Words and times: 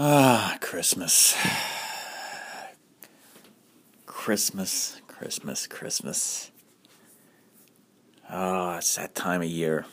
Ah, 0.00 0.56
Christmas. 0.60 1.34
Christmas, 4.06 5.00
Christmas, 5.08 5.66
Christmas. 5.66 6.52
Oh, 8.30 8.76
it's 8.76 8.94
that 8.94 9.16
time 9.16 9.42
of 9.42 9.48
year. 9.48 9.86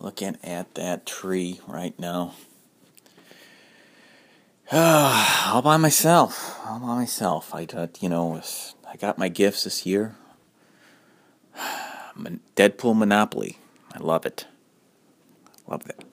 Looking 0.00 0.36
at 0.42 0.74
that 0.74 1.06
tree 1.06 1.60
right 1.68 1.96
now. 1.96 2.34
Ah, 4.72 5.54
all 5.54 5.62
by 5.62 5.76
myself. 5.76 6.58
All 6.66 6.80
by 6.80 6.96
myself. 6.96 7.54
I 7.54 7.66
got, 7.66 8.02
you 8.02 8.08
know, 8.08 8.42
I 8.90 8.96
got 8.96 9.16
my 9.16 9.28
gifts 9.28 9.62
this 9.62 9.86
year. 9.86 10.16
Deadpool 12.56 12.98
Monopoly. 12.98 13.58
I 13.92 13.98
love 13.98 14.26
it. 14.26 14.46
Love 15.68 15.88
it. 15.88 16.04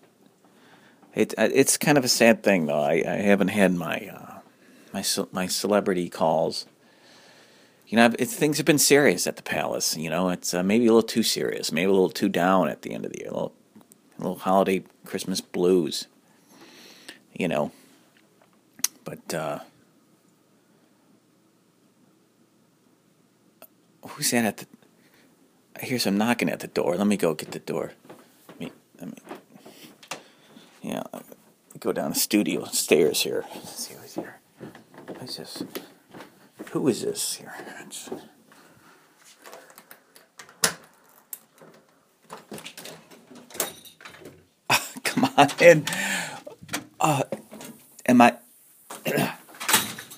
It 1.14 1.34
uh, 1.38 1.50
it's 1.54 1.78
kind 1.78 1.98
of 1.98 2.05
a 2.05 2.09
sad 2.09 2.44
thing 2.44 2.67
though. 2.67 2.81
I, 2.81 3.04
I 3.05 3.16
haven't 3.16 3.49
had 3.49 3.73
my 3.73 4.09
uh, 4.13 4.40
my 4.94 5.04
my 5.31 5.48
celebrity 5.48 6.09
calls. 6.09 6.66
You 7.88 7.98
know, 7.98 8.09
things 8.09 8.55
have 8.58 8.66
been 8.66 8.77
serious 8.77 9.27
at 9.27 9.36
the 9.36 9.44
palace. 9.44 9.98
You 9.98 10.09
know, 10.09 10.30
it's 10.30 10.53
uh, 10.53 10.63
maybe 10.63 10.86
a 10.88 10.94
little 10.94 11.08
too 11.08 11.23
serious, 11.23 11.73
maybe 11.73 11.89
a 11.89 11.91
little 11.91 12.09
too 12.09 12.30
down 12.30 12.70
at 12.70 12.84
the 12.84 12.94
end 12.94 13.05
of 13.05 13.12
the 13.12 13.20
year. 13.20 13.27
A 13.27 13.34
little, 13.34 13.53
a 14.17 14.22
little 14.22 14.38
holiday 14.38 14.84
Christmas 15.05 15.41
blues. 15.41 16.08
You 17.34 17.50
know, 17.50 17.72
but 19.03 19.34
uh, 19.34 19.59
who's 24.08 24.31
that 24.31 24.45
at 24.45 24.58
the? 24.58 24.67
I 25.75 25.86
hear 25.86 26.00
some 26.00 26.17
knocking 26.17 26.50
at 26.50 26.62
the 26.62 26.67
door. 26.67 26.95
Let 26.95 27.08
me 27.08 27.17
go 27.17 27.34
get 27.34 27.52
the 27.52 27.59
door. 27.59 27.91
Let 28.48 28.59
me, 28.59 28.72
let 29.00 29.08
me 29.09 29.38
yeah, 30.81 31.03
go 31.80 31.91
down 31.91 32.12
the 32.12 32.16
studio 32.16 32.66
stairs 32.66 33.22
here. 33.22 33.45
Let's 33.53 33.88
see 33.88 33.94
who's 33.94 34.16
here. 34.16 34.39
Who's 35.19 35.38
this? 35.38 35.64
Who 36.72 36.88
is 36.88 37.02
this 37.03 37.36
here? 37.36 37.53
It's... 37.81 38.09
come 45.03 45.31
on 45.38 45.50
in. 45.59 45.86
Uh, 47.00 47.23
am 48.06 48.22
I? 48.22 48.38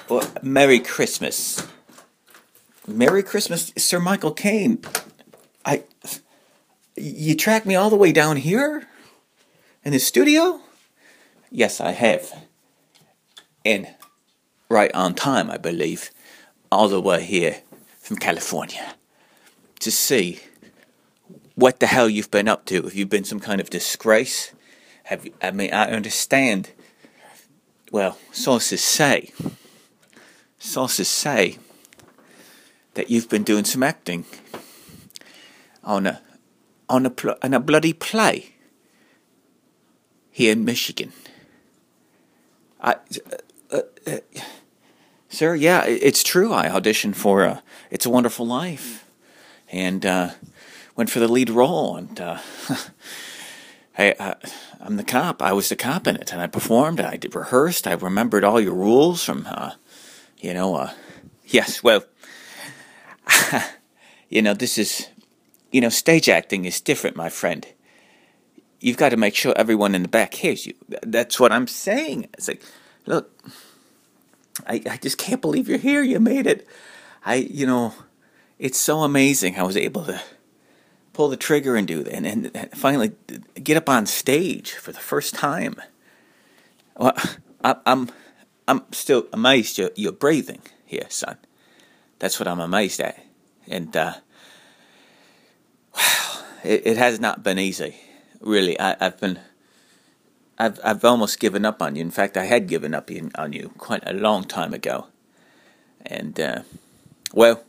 well, 0.09 0.29
Merry 0.41 0.79
Christmas. 0.79 1.67
Merry 2.87 3.23
Christmas, 3.23 3.73
Sir 3.77 3.99
Michael 3.99 4.33
Caine. 4.33 4.79
I. 5.65 5.83
You 6.95 7.35
tracked 7.35 7.65
me 7.65 7.75
all 7.75 7.89
the 7.89 7.95
way 7.95 8.11
down 8.11 8.37
here? 8.37 8.87
In 9.85 9.91
the 9.91 9.99
studio? 9.99 10.61
Yes, 11.51 11.81
I 11.81 11.91
have. 11.91 12.45
And 13.65 13.89
right 14.69 14.93
on 14.93 15.13
time, 15.13 15.51
I 15.51 15.57
believe, 15.57 16.09
all 16.71 16.87
the 16.87 17.01
way 17.01 17.21
here 17.21 17.57
from 17.99 18.15
California 18.15 18.95
to 19.81 19.91
see 19.91 20.39
what 21.55 21.81
the 21.81 21.87
hell 21.87 22.07
you've 22.07 22.31
been 22.31 22.47
up 22.47 22.63
to. 22.67 22.83
Have 22.83 22.93
you 22.93 23.05
been 23.05 23.25
some 23.25 23.41
kind 23.41 23.59
of 23.59 23.69
disgrace? 23.69 24.53
Have 25.03 25.25
you, 25.25 25.33
I 25.41 25.51
mean, 25.51 25.73
I 25.73 25.91
understand. 25.91 26.71
Well, 27.91 28.17
sources 28.31 28.81
say, 28.81 29.33
sources 30.59 31.09
say 31.09 31.57
that 32.93 33.09
you've 33.09 33.27
been 33.27 33.43
doing 33.43 33.65
some 33.65 33.83
acting 33.83 34.23
on 35.83 36.07
a 36.07 36.21
on 36.87 37.05
a 37.05 37.13
on 37.43 37.53
a 37.53 37.59
bloody 37.59 37.91
play 37.91 38.52
here 40.33 40.51
in 40.51 40.65
Michigan. 40.65 41.13
I, 42.81 42.95
uh, 43.71 43.77
uh, 43.77 43.81
uh, 44.07 44.17
sir, 45.29 45.55
yeah, 45.55 45.85
it's 45.85 46.23
true. 46.23 46.51
I 46.51 46.67
auditioned 46.67 47.15
for 47.15 47.43
uh, 47.43 47.61
"It's 47.91 48.05
a 48.05 48.09
Wonderful 48.09 48.45
Life," 48.45 49.05
and 49.71 50.05
uh, 50.05 50.31
went 50.95 51.11
for 51.11 51.19
the 51.19 51.27
lead 51.27 51.51
role. 51.51 51.95
And 51.95 52.19
uh, 52.19 52.39
I, 53.97 54.35
I'm 54.81 54.97
the 54.97 55.03
cop. 55.03 55.41
I 55.41 55.53
was 55.53 55.69
the 55.69 55.75
cop 55.75 56.07
in 56.07 56.15
it, 56.15 56.33
and 56.33 56.41
I 56.41 56.47
performed. 56.47 56.99
And 56.99 57.07
I 57.07 57.15
did 57.15 57.35
rehearsed. 57.35 57.87
I 57.87 57.93
remembered 57.93 58.43
all 58.43 58.59
your 58.59 58.73
rules 58.73 59.23
from, 59.23 59.47
you 60.39 60.53
know. 60.53 60.89
yes, 61.45 61.83
well, 61.83 62.03
you 64.29 64.41
know, 64.41 64.55
this 64.55 64.79
is, 64.79 65.07
you 65.71 65.79
know, 65.79 65.89
stage 65.89 66.27
acting 66.27 66.65
is 66.65 66.81
different, 66.81 67.15
my 67.15 67.29
friend 67.29 67.67
you've 68.83 68.97
got 68.97 69.09
to 69.09 69.17
make 69.17 69.33
sure 69.33 69.53
everyone 69.55 69.95
in 69.95 70.01
the 70.01 70.09
back 70.09 70.33
hears 70.33 70.65
you. 70.65 70.73
That's 71.01 71.39
what 71.39 71.53
I'm 71.53 71.67
saying. 71.67 72.27
It's 72.33 72.49
like, 72.49 72.61
look, 73.05 73.31
I, 74.67 74.81
I 74.89 74.97
just 74.97 75.17
can't 75.17 75.41
believe 75.41 75.69
you're 75.69 75.77
here. 75.77 76.03
You 76.03 76.19
made 76.19 76.45
it. 76.45 76.67
I, 77.25 77.35
you 77.35 77.65
know, 77.65 77.93
it's 78.59 78.77
so 78.77 78.99
amazing 78.99 79.57
I 79.57 79.63
was 79.63 79.77
able 79.77 80.03
to 80.05 80.21
pull 81.13 81.29
the 81.29 81.37
trigger 81.37 81.77
and 81.77 81.87
do 81.87 82.03
that, 82.03 82.13
and, 82.13 82.27
and, 82.27 82.51
and 82.53 82.71
finally 82.71 83.13
get 83.55 83.77
up 83.77 83.87
on 83.87 84.05
stage 84.05 84.73
for 84.73 84.91
the 84.91 84.99
first 84.99 85.33
time. 85.33 85.75
Well, 86.97 87.13
I, 87.63 87.77
I'm, 87.85 88.09
I'm 88.67 88.83
still 88.91 89.27
amazed 89.31 89.77
you're, 89.77 89.91
you're 89.95 90.11
breathing 90.11 90.61
here, 90.85 91.05
son. 91.09 91.37
That's 92.19 92.39
what 92.39 92.47
I'm 92.47 92.59
amazed 92.59 92.99
at, 92.99 93.23
and 93.67 93.95
uh, 93.95 94.15
wow, 95.95 96.41
it, 96.63 96.85
it 96.85 96.97
has 96.97 97.19
not 97.19 97.43
been 97.43 97.59
easy 97.59 97.95
really, 98.43 98.79
I, 98.79 98.95
have 98.99 99.19
been, 99.19 99.39
I've, 100.57 100.79
I've 100.83 101.03
almost 101.03 101.39
given 101.39 101.65
up 101.65 101.81
on 101.81 101.95
you. 101.95 102.01
In 102.01 102.11
fact, 102.11 102.37
I 102.37 102.45
had 102.45 102.67
given 102.67 102.93
up 102.93 103.09
on 103.35 103.53
you 103.53 103.71
quite 103.77 104.03
a 104.05 104.13
long 104.13 104.43
time 104.43 104.73
ago. 104.73 105.07
And 106.05 106.39
uh, 106.39 106.61
well, 107.33 107.63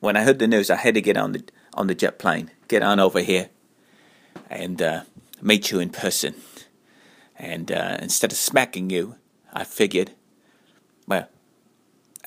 when 0.00 0.16
I 0.16 0.22
heard 0.22 0.38
the 0.38 0.46
news, 0.46 0.70
I 0.70 0.76
had 0.76 0.94
to 0.94 1.00
get 1.00 1.16
on 1.16 1.32
the 1.32 1.44
on 1.74 1.88
the 1.88 1.94
jet 1.94 2.18
plane, 2.18 2.50
get 2.68 2.82
on 2.82 2.98
over 2.98 3.20
here, 3.20 3.50
and 4.48 4.80
uh, 4.80 5.02
meet 5.42 5.70
you 5.70 5.78
in 5.78 5.90
person. 5.90 6.34
And 7.38 7.70
uh, 7.70 7.98
instead 8.00 8.32
of 8.32 8.38
smacking 8.38 8.88
you, 8.88 9.16
I 9.52 9.64
figured, 9.64 10.12
well, 11.06 11.28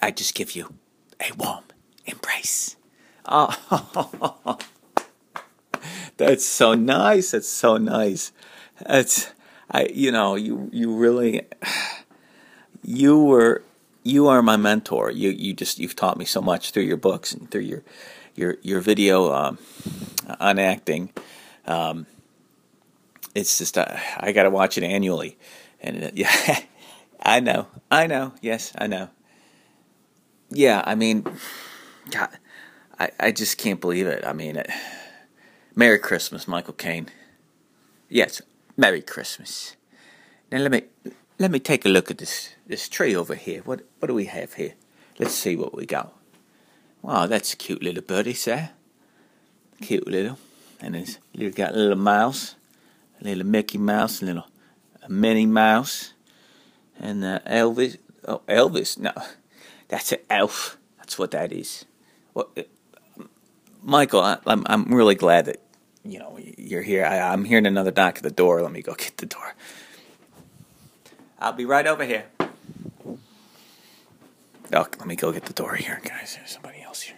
I'd 0.01 0.17
just 0.17 0.35
give 0.35 0.51
you 0.55 0.75
a 1.19 1.33
warm 1.35 1.63
embrace. 2.05 2.75
Oh. 3.31 4.57
That's 6.19 6.43
so 6.43 6.73
nice. 6.73 7.31
That's 7.31 7.47
so 7.47 7.77
nice. 7.77 8.33
That's 8.85 9.31
I 9.71 9.85
you 9.85 10.11
know, 10.11 10.35
you 10.35 10.69
you 10.73 10.93
really 10.93 11.47
you 12.83 13.23
were 13.23 13.63
you 14.03 14.27
are 14.27 14.41
my 14.41 14.57
mentor. 14.57 15.11
You 15.11 15.29
you 15.29 15.53
just 15.53 15.79
you've 15.79 15.95
taught 15.95 16.17
me 16.17 16.25
so 16.25 16.41
much 16.41 16.71
through 16.71 16.83
your 16.83 16.97
books 16.97 17.33
and 17.33 17.49
through 17.49 17.61
your 17.61 17.83
your 18.35 18.57
your 18.63 18.81
video 18.81 19.31
um, 19.31 19.59
on 20.41 20.59
acting. 20.59 21.13
Um, 21.65 22.05
it's 23.33 23.57
just 23.57 23.77
uh, 23.77 23.95
I 24.17 24.33
got 24.33 24.43
to 24.43 24.49
watch 24.49 24.77
it 24.77 24.83
annually, 24.83 25.37
and 25.79 26.03
uh, 26.03 26.11
yeah, 26.13 26.59
I 27.21 27.39
know, 27.39 27.67
I 27.89 28.07
know, 28.07 28.33
yes, 28.41 28.73
I 28.77 28.87
know. 28.87 29.07
Yeah, 30.49 30.83
I 30.85 30.95
mean, 30.95 31.25
God, 32.11 32.27
I 32.99 33.09
I 33.17 33.31
just 33.31 33.57
can't 33.57 33.79
believe 33.79 34.05
it. 34.05 34.25
I 34.25 34.33
mean. 34.33 34.57
It, 34.57 34.69
Merry 35.79 35.97
Christmas, 35.97 36.45
Michael 36.45 36.73
Caine. 36.73 37.07
Yes, 38.09 38.41
Merry 38.75 39.01
Christmas. 39.01 39.77
Now 40.51 40.57
let 40.57 40.71
me 40.71 40.81
let 41.37 41.51
me 41.51 41.59
take 41.59 41.85
a 41.85 41.87
look 41.87 42.11
at 42.11 42.17
this 42.17 42.49
this 42.67 42.89
tree 42.89 43.15
over 43.15 43.33
here. 43.33 43.61
What 43.61 43.85
what 43.97 44.09
do 44.09 44.13
we 44.13 44.25
have 44.25 44.55
here? 44.55 44.73
Let's 45.19 45.33
see 45.33 45.55
what 45.55 45.73
we 45.73 45.85
got. 45.85 46.13
Wow, 47.01 47.27
that's 47.27 47.53
a 47.53 47.55
cute 47.55 47.81
little 47.81 48.03
birdie, 48.03 48.33
sir. 48.33 48.71
Cute 49.79 50.05
little, 50.05 50.37
and 50.81 50.97
it's 50.97 51.17
little 51.33 51.53
got 51.53 51.73
a 51.73 51.77
little 51.77 51.95
mouse, 51.95 52.55
a 53.21 53.23
little 53.23 53.45
Mickey 53.45 53.77
Mouse, 53.77 54.21
a 54.21 54.25
little 54.25 54.47
a 55.01 55.09
Minnie 55.09 55.45
Mouse, 55.45 56.13
and 56.99 57.23
uh, 57.23 57.39
Elvis. 57.47 57.97
Oh, 58.27 58.41
Elvis. 58.49 58.97
No, 58.97 59.13
that's 59.87 60.11
an 60.11 60.19
elf. 60.29 60.77
That's 60.97 61.17
what 61.17 61.31
that 61.31 61.53
is. 61.53 61.85
Well, 62.33 62.49
uh, 62.57 62.63
Michael, 63.81 64.19
I, 64.19 64.39
I'm 64.45 64.65
I'm 64.65 64.93
really 64.93 65.15
glad 65.15 65.45
that 65.45 65.61
you 66.03 66.19
know, 66.19 66.37
you're 66.57 66.81
here. 66.81 67.05
I, 67.05 67.19
I'm 67.19 67.45
hearing 67.45 67.65
another 67.65 67.91
knock 67.95 68.17
at 68.17 68.23
the 68.23 68.31
door. 68.31 68.61
Let 68.61 68.71
me 68.71 68.81
go 68.81 68.93
get 68.95 69.17
the 69.17 69.25
door. 69.25 69.53
I'll 71.39 71.53
be 71.53 71.65
right 71.65 71.87
over 71.87 72.05
here. 72.05 72.25
Oh, 74.71 74.87
let 74.99 75.05
me 75.07 75.15
go 75.15 75.31
get 75.31 75.45
the 75.45 75.53
door 75.53 75.75
here, 75.75 75.99
guys. 76.03 76.35
There's 76.35 76.51
somebody 76.51 76.81
else 76.81 77.01
here. 77.01 77.15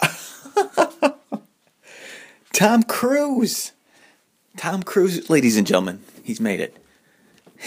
Uh... 0.00 1.10
Tom 2.52 2.82
Cruise. 2.82 3.72
Tom 4.66 4.82
Cruise, 4.82 5.30
ladies 5.30 5.56
and 5.56 5.64
gentlemen, 5.64 6.02
he's 6.24 6.40
made 6.40 6.58
it. 6.58 6.76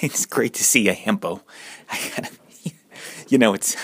it's 0.00 0.24
great 0.24 0.54
to 0.54 0.62
see 0.62 0.82
you, 0.82 0.92
Hambo. 0.92 1.42
you 3.28 3.38
know, 3.38 3.52
it's 3.52 3.76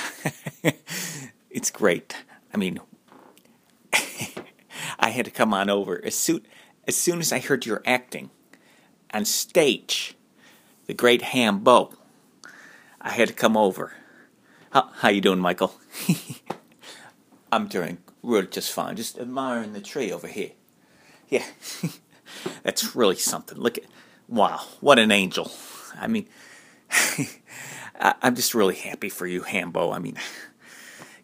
it's 1.50 1.72
great. 1.72 2.14
I 2.54 2.58
mean, 2.58 2.78
I 5.00 5.10
had 5.10 5.24
to 5.24 5.32
come 5.32 5.52
on 5.52 5.68
over 5.68 6.00
as 6.04 6.14
soon 6.14 6.42
as 6.86 6.96
soon 6.96 7.18
as 7.18 7.32
I 7.32 7.40
heard 7.40 7.66
your 7.66 7.82
acting 7.84 8.30
on 9.12 9.24
stage. 9.24 10.14
The 10.86 10.94
great 10.94 11.22
Hambo. 11.22 11.92
I 13.00 13.10
had 13.10 13.26
to 13.26 13.34
come 13.34 13.56
over. 13.56 13.94
How 14.70 14.90
how 14.98 15.08
you 15.08 15.20
doing, 15.20 15.40
Michael? 15.40 15.74
I'm 17.50 17.66
doing 17.66 17.98
really 18.22 18.46
just 18.46 18.70
fine. 18.70 18.94
Just 18.94 19.18
admiring 19.18 19.72
the 19.72 19.80
tree 19.80 20.12
over 20.12 20.28
here. 20.28 20.52
Yeah, 21.28 21.44
that's 22.62 22.96
really 22.96 23.16
something. 23.16 23.58
Look 23.58 23.78
at 23.78 23.84
wow, 24.28 24.60
what 24.80 24.98
an 24.98 25.10
angel. 25.10 25.50
I 25.98 26.06
mean, 26.06 26.26
I'm 28.00 28.34
just 28.34 28.54
really 28.54 28.76
happy 28.76 29.08
for 29.08 29.26
you, 29.26 29.42
Hambo. 29.42 29.90
I 29.90 29.98
mean, 29.98 30.16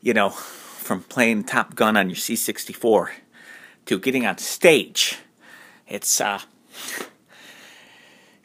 you 0.00 0.14
know, 0.14 0.30
from 0.30 1.02
playing 1.02 1.44
Top 1.44 1.74
Gun 1.74 1.96
on 1.96 2.08
your 2.08 2.16
C64 2.16 3.10
to 3.86 3.98
getting 3.98 4.26
on 4.26 4.38
stage, 4.38 5.18
it's 5.88 6.20
uh, 6.20 6.40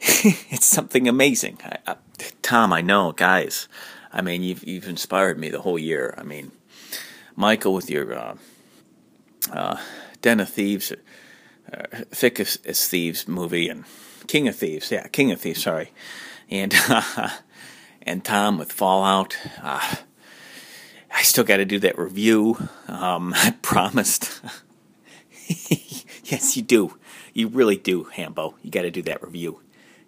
it's 0.00 0.66
something 0.66 1.08
amazing. 1.08 1.58
I, 1.64 1.78
uh, 1.86 1.94
Tom, 2.42 2.72
I 2.72 2.80
know, 2.80 3.12
guys. 3.12 3.68
I 4.12 4.22
mean, 4.22 4.42
you've 4.42 4.66
you've 4.66 4.88
inspired 4.88 5.38
me 5.38 5.50
the 5.50 5.60
whole 5.60 5.78
year. 5.78 6.14
I 6.16 6.22
mean, 6.22 6.52
Michael 7.36 7.74
with 7.74 7.90
your 7.90 8.14
uh, 8.14 8.36
uh, 9.52 9.76
Den 10.22 10.40
of 10.40 10.48
Thieves, 10.48 10.92
uh, 11.72 12.04
Thick 12.10 12.40
as, 12.40 12.58
as, 12.64 12.86
Thieves 12.86 13.28
movie, 13.28 13.68
and 13.68 13.84
King 14.26 14.48
of 14.48 14.56
Thieves. 14.56 14.90
Yeah, 14.90 15.06
King 15.08 15.32
of 15.32 15.40
Thieves. 15.40 15.62
Sorry, 15.62 15.92
and 16.50 16.74
and 18.02 18.24
Tom 18.24 18.58
with 18.58 18.72
Fallout. 18.72 19.36
Uh, 19.62 19.96
I 21.12 21.22
still 21.22 21.44
got 21.44 21.58
to 21.58 21.64
do 21.64 21.78
that 21.80 21.98
review. 21.98 22.68
Um, 22.88 23.34
I 23.36 23.54
promised. 23.62 24.40
yes, 26.24 26.56
you 26.56 26.62
do. 26.62 26.96
You 27.32 27.48
really 27.48 27.76
do, 27.76 28.04
Hambo. 28.04 28.54
You 28.62 28.70
got 28.70 28.82
to 28.82 28.90
do 28.90 29.02
that 29.02 29.22
review. 29.22 29.60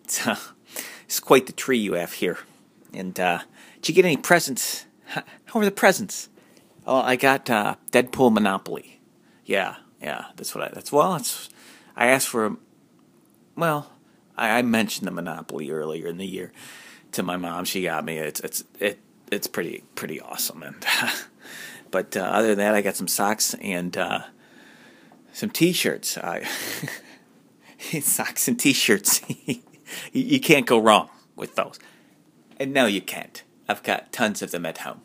It's 0.05 0.27
uh, 0.27 0.37
it's 1.05 1.21
quite 1.21 1.47
the 1.47 1.53
tree 1.53 1.79
you 1.79 1.95
have 1.95 2.15
here. 2.15 2.39
And 2.93 3.19
uh, 3.19 3.41
did 3.77 3.89
you 3.91 3.95
get 3.95 4.05
any 4.05 4.17
presents? 4.17 4.87
How, 5.07 5.23
are 5.55 5.65
the 5.65 5.71
presents? 5.71 6.29
Oh, 6.87 7.01
I 7.01 7.17
got 7.17 7.49
uh, 7.51 7.77
Deadpool 7.91 8.33
Monopoly. 8.33 9.01
Yeah, 9.45 9.77
yeah, 10.01 10.27
that's 10.37 10.55
what 10.55 10.65
I. 10.65 10.71
That's 10.73 10.91
well, 10.91 11.17
it's. 11.17 11.49
I 11.97 12.07
asked 12.07 12.29
for 12.29 12.47
a. 12.47 12.57
Well, 13.57 13.93
I, 14.37 14.59
I 14.59 14.63
mentioned 14.63 15.07
the 15.07 15.13
Monopoly 15.13 15.71
earlier 15.71 16.07
in 16.07 16.19
the 16.19 16.27
year 16.27 16.53
to 17.13 17.23
my 17.23 17.37
mom. 17.37 17.65
She 17.65 17.83
got 17.83 18.05
me. 18.05 18.19
It's 18.19 18.41
it's 18.41 18.65
it 18.79 18.99
it's 19.31 19.47
pretty 19.47 19.85
pretty 19.95 20.21
awesome. 20.21 20.63
And 20.63 20.85
but 21.91 22.17
uh, 22.17 22.21
other 22.21 22.49
than 22.49 22.59
that, 22.59 22.75
I 22.75 22.83
got 22.83 22.97
some 22.97 23.09
socks 23.09 23.55
and 23.55 23.97
uh, 23.97 24.23
some 25.33 25.51
T-shirts. 25.51 26.19
I 26.19 26.45
socks 28.01 28.49
and 28.49 28.59
T-shirts. 28.59 29.23
you, 29.47 29.61
you 30.13 30.41
can't 30.41 30.67
go 30.67 30.79
wrong 30.79 31.09
with 31.37 31.55
those. 31.55 31.79
And 32.59 32.73
no, 32.73 32.87
you 32.87 33.01
can't. 33.01 33.43
I've 33.69 33.83
got 33.83 34.13
tons 34.13 34.43
of 34.43 34.51
them 34.51 34.67
at 34.67 34.79
home. 34.79 35.01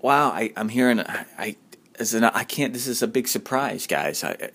Wow, 0.00 0.30
I, 0.30 0.52
I'm 0.56 0.70
hearing. 0.70 1.00
I, 1.00 1.26
I 1.38 1.56
an, 1.98 2.24
I 2.24 2.44
can't. 2.44 2.72
This 2.72 2.86
is 2.86 3.02
a 3.02 3.06
big 3.06 3.28
surprise, 3.28 3.86
guys. 3.86 4.24
I, 4.24 4.50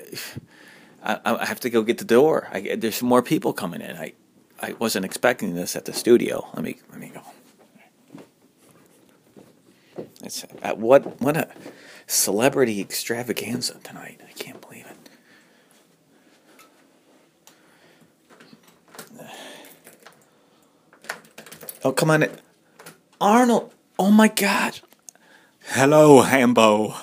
I, 1.06 1.19
I 1.24 1.46
have 1.46 1.60
to 1.62 1.69
go 1.69 1.84
get 1.84 2.00
the 2.00 2.06
door. 2.06 2.48
I, 2.52 2.75
there's 2.75 3.02
more 3.04 3.22
people 3.22 3.54
coming 3.54 3.81
in. 3.81 3.96
I, 3.96 4.13
I 4.60 4.74
wasn't 4.74 5.06
expecting 5.06 5.54
this 5.54 5.75
at 5.75 5.86
the 5.86 5.94
studio. 5.94 6.48
Let 6.56 6.63
me, 6.63 6.78
let 6.90 7.00
me 7.00 7.12
go. 7.13 7.22
It's 10.24 10.44
uh, 10.63 10.74
what, 10.74 11.22
what 11.22 11.38
a 11.38 11.48
celebrity 12.07 12.81
extravaganza 12.81 13.80
tonight. 13.84 14.22
I 14.28 14.31
can't 14.34 14.60
believe 14.62 14.88
it. 14.88 14.98
Oh, 21.84 21.92
come 21.92 22.10
on. 22.10 22.25
Arnold. 23.22 23.72
Oh 24.00 24.10
my 24.10 24.28
God. 24.28 24.80
Hello, 25.68 26.22
Hambo. 26.22 26.96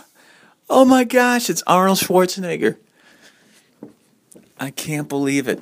Oh 0.69 0.85
my 0.85 1.05
gosh, 1.05 1.49
it's 1.49 1.63
Arnold 1.67 1.99
Schwarzenegger. 1.99 2.79
I 4.63 4.71
can't 4.71 5.09
believe 5.09 5.49
it. 5.49 5.59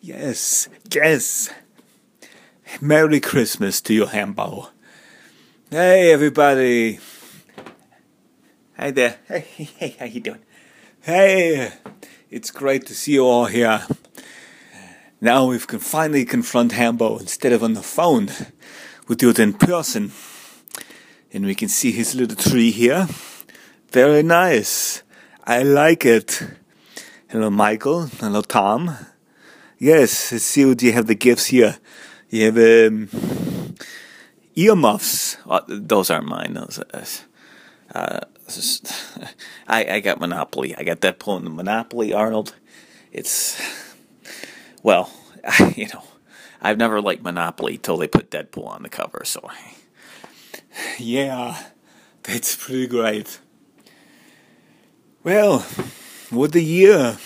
Yes, 0.00 0.68
yes. 0.90 1.48
Merry 2.80 3.20
Christmas 3.20 3.80
to 3.82 3.94
you, 3.94 4.06
Hambo. 4.06 4.70
Hey, 5.70 6.12
everybody. 6.12 6.98
Hi 8.76 8.90
there. 8.90 9.16
Hey, 9.28 9.46
hey, 9.78 9.94
how 9.96 10.06
you 10.06 10.18
doing? 10.18 10.40
Hey, 11.02 11.70
it's 12.30 12.50
great 12.50 12.84
to 12.86 12.96
see 12.96 13.12
you 13.12 13.26
all 13.26 13.46
here. 13.46 13.86
Now 15.20 15.46
we 15.46 15.60
can 15.60 15.78
finally 15.78 16.24
confront 16.24 16.72
Hambo 16.72 17.16
instead 17.18 17.52
of 17.52 17.62
on 17.62 17.74
the 17.74 17.82
phone. 17.82 18.28
We 19.06 19.14
do 19.14 19.30
it 19.30 19.38
in 19.38 19.52
person. 19.52 20.10
And 21.32 21.46
we 21.46 21.54
can 21.54 21.68
see 21.68 21.92
his 21.92 22.16
little 22.16 22.34
tree 22.34 22.72
here. 22.72 23.06
Very 23.92 24.24
nice. 24.24 25.04
I 25.44 25.62
like 25.62 26.04
it. 26.04 26.42
Hello, 27.32 27.48
Michael. 27.48 28.08
Hello, 28.20 28.42
Tom. 28.42 28.94
Yes, 29.78 30.32
let's 30.32 30.44
see 30.44 30.66
what 30.66 30.82
you 30.82 30.92
have 30.92 31.06
the 31.06 31.14
gifts 31.14 31.46
here. 31.46 31.78
You 32.28 32.44
have 32.44 32.58
um, 32.58 33.08
earmuffs. 34.54 35.38
Oh, 35.46 35.62
those 35.66 36.10
aren't 36.10 36.26
mine. 36.26 36.52
Those. 36.52 37.24
Uh, 37.94 38.20
I 39.66 39.94
I 39.94 40.00
got 40.00 40.20
Monopoly. 40.20 40.76
I 40.76 40.82
got 40.82 41.00
Deadpool 41.00 41.38
in 41.38 41.44
the 41.44 41.50
Monopoly, 41.50 42.12
Arnold. 42.12 42.54
It's 43.12 43.58
well, 44.82 45.10
you 45.74 45.88
know, 45.88 46.04
I've 46.60 46.76
never 46.76 47.00
liked 47.00 47.22
Monopoly 47.22 47.78
till 47.78 47.96
they 47.96 48.08
put 48.08 48.30
Deadpool 48.30 48.66
on 48.66 48.82
the 48.82 48.90
cover. 48.90 49.22
So, 49.24 49.48
yeah, 50.98 51.62
that's 52.24 52.54
pretty 52.56 52.88
great. 52.88 53.40
Well, 55.24 55.64
what 56.32 56.52
the 56.52 56.64
year? 56.64 57.18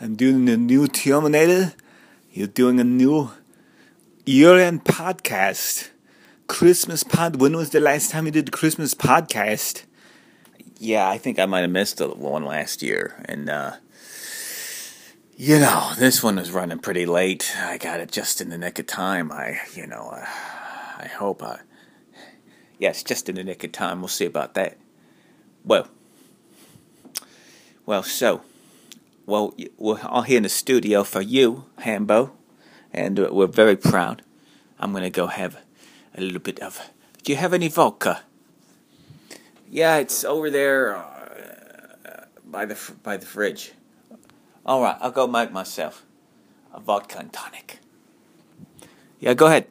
I'm 0.00 0.16
doing 0.16 0.48
a 0.48 0.56
new 0.56 0.88
Terminator. 0.88 1.74
You're 2.32 2.48
doing 2.48 2.80
a 2.80 2.84
new 2.84 3.30
year-end 4.26 4.84
podcast. 4.84 5.90
Christmas 6.48 7.04
pod. 7.04 7.36
When 7.36 7.56
was 7.56 7.70
the 7.70 7.78
last 7.78 8.10
time 8.10 8.26
you 8.26 8.32
did 8.32 8.46
the 8.46 8.50
Christmas 8.50 8.94
podcast? 8.94 9.84
Yeah, 10.78 11.08
I 11.08 11.18
think 11.18 11.38
I 11.38 11.46
might 11.46 11.60
have 11.60 11.70
missed 11.70 11.98
the 11.98 12.08
one 12.08 12.44
last 12.44 12.82
year, 12.82 13.24
and 13.26 13.48
uh, 13.48 13.74
you 15.36 15.60
know 15.60 15.92
this 15.96 16.20
one 16.20 16.36
was 16.36 16.50
running 16.50 16.80
pretty 16.80 17.06
late. 17.06 17.54
I 17.56 17.78
got 17.78 18.00
it 18.00 18.10
just 18.10 18.40
in 18.40 18.50
the 18.50 18.58
nick 18.58 18.80
of 18.80 18.88
time. 18.88 19.30
I, 19.30 19.60
you 19.72 19.86
know, 19.86 20.10
uh, 20.12 20.26
I 20.98 21.08
hope 21.16 21.44
I. 21.44 21.60
Yes, 22.76 23.04
just 23.04 23.28
in 23.28 23.36
the 23.36 23.44
nick 23.44 23.62
of 23.62 23.70
time. 23.70 24.00
We'll 24.00 24.08
see 24.08 24.26
about 24.26 24.54
that. 24.54 24.78
Well. 25.64 25.88
Well, 27.86 28.02
so, 28.02 28.40
well, 29.26 29.54
we're 29.76 30.00
all 30.00 30.22
here 30.22 30.38
in 30.38 30.44
the 30.44 30.48
studio 30.48 31.04
for 31.04 31.20
you, 31.20 31.66
Hambo, 31.80 32.32
and 32.94 33.18
we're 33.18 33.46
very 33.46 33.76
proud. 33.76 34.22
I'm 34.78 34.94
to 34.94 35.10
go 35.10 35.26
have 35.26 35.58
a 36.16 36.22
little 36.22 36.40
bit 36.40 36.60
of. 36.60 36.80
Do 37.22 37.32
you 37.32 37.36
have 37.36 37.52
any 37.52 37.68
vodka? 37.68 38.22
Yeah, 39.70 39.96
it's 39.96 40.24
over 40.24 40.48
there 40.48 40.96
uh, 40.96 42.24
by 42.46 42.64
the 42.64 42.78
by 43.02 43.18
the 43.18 43.26
fridge. 43.26 43.72
All 44.64 44.80
right, 44.80 44.96
I'll 45.00 45.10
go 45.10 45.26
make 45.26 45.52
myself 45.52 46.06
a 46.72 46.80
vodka 46.80 47.18
and 47.18 47.32
tonic. 47.32 47.80
Yeah, 49.20 49.34
go 49.34 49.46
ahead. 49.46 49.66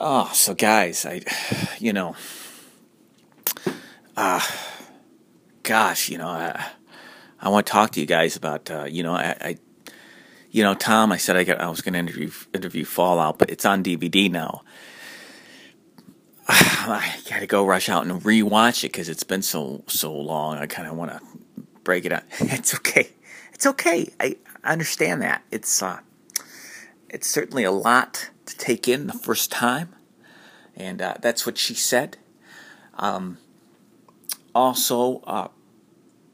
Oh, 0.00 0.30
so 0.32 0.54
guys, 0.54 1.04
I, 1.04 1.20
you 1.78 1.92
know, 1.92 2.16
ah. 4.16 4.38
Uh, 4.38 4.71
gosh, 5.62 6.08
you 6.08 6.18
know, 6.18 6.28
I, 6.28 6.64
I 7.40 7.48
want 7.48 7.66
to 7.66 7.72
talk 7.72 7.92
to 7.92 8.00
you 8.00 8.06
guys 8.06 8.36
about, 8.36 8.70
uh, 8.70 8.84
you 8.84 9.02
know, 9.02 9.14
I, 9.14 9.36
I, 9.40 9.56
you 10.50 10.62
know, 10.62 10.74
Tom, 10.74 11.12
I 11.12 11.16
said 11.16 11.36
I 11.36 11.44
got, 11.44 11.60
I 11.60 11.68
was 11.68 11.80
going 11.80 11.94
to 11.94 11.98
interview 11.98 12.30
interview 12.52 12.84
Fallout, 12.84 13.38
but 13.38 13.50
it's 13.50 13.64
on 13.64 13.82
DVD 13.82 14.30
now. 14.30 14.62
I 16.48 17.16
got 17.28 17.40
to 17.40 17.46
go 17.46 17.64
rush 17.64 17.88
out 17.88 18.06
and 18.06 18.20
rewatch 18.22 18.84
it 18.84 18.92
because 18.92 19.08
it's 19.08 19.22
been 19.22 19.42
so 19.42 19.84
so 19.86 20.12
long. 20.12 20.58
I 20.58 20.66
kind 20.66 20.88
of 20.88 20.96
want 20.96 21.12
to 21.12 21.20
break 21.84 22.04
it 22.04 22.12
up. 22.12 22.24
It's 22.40 22.74
okay. 22.74 23.10
It's 23.52 23.66
okay. 23.66 24.12
I, 24.20 24.36
I 24.62 24.72
understand 24.72 25.22
that. 25.22 25.42
It's 25.50 25.82
uh, 25.82 26.00
it's 27.08 27.26
certainly 27.26 27.64
a 27.64 27.70
lot 27.72 28.30
to 28.46 28.56
take 28.56 28.88
in 28.88 29.06
the 29.06 29.12
first 29.12 29.50
time, 29.50 29.94
and 30.76 31.00
uh, 31.00 31.14
that's 31.20 31.46
what 31.46 31.56
she 31.56 31.74
said. 31.74 32.18
Um, 32.98 33.38
also, 34.54 35.20
uh, 35.26 35.48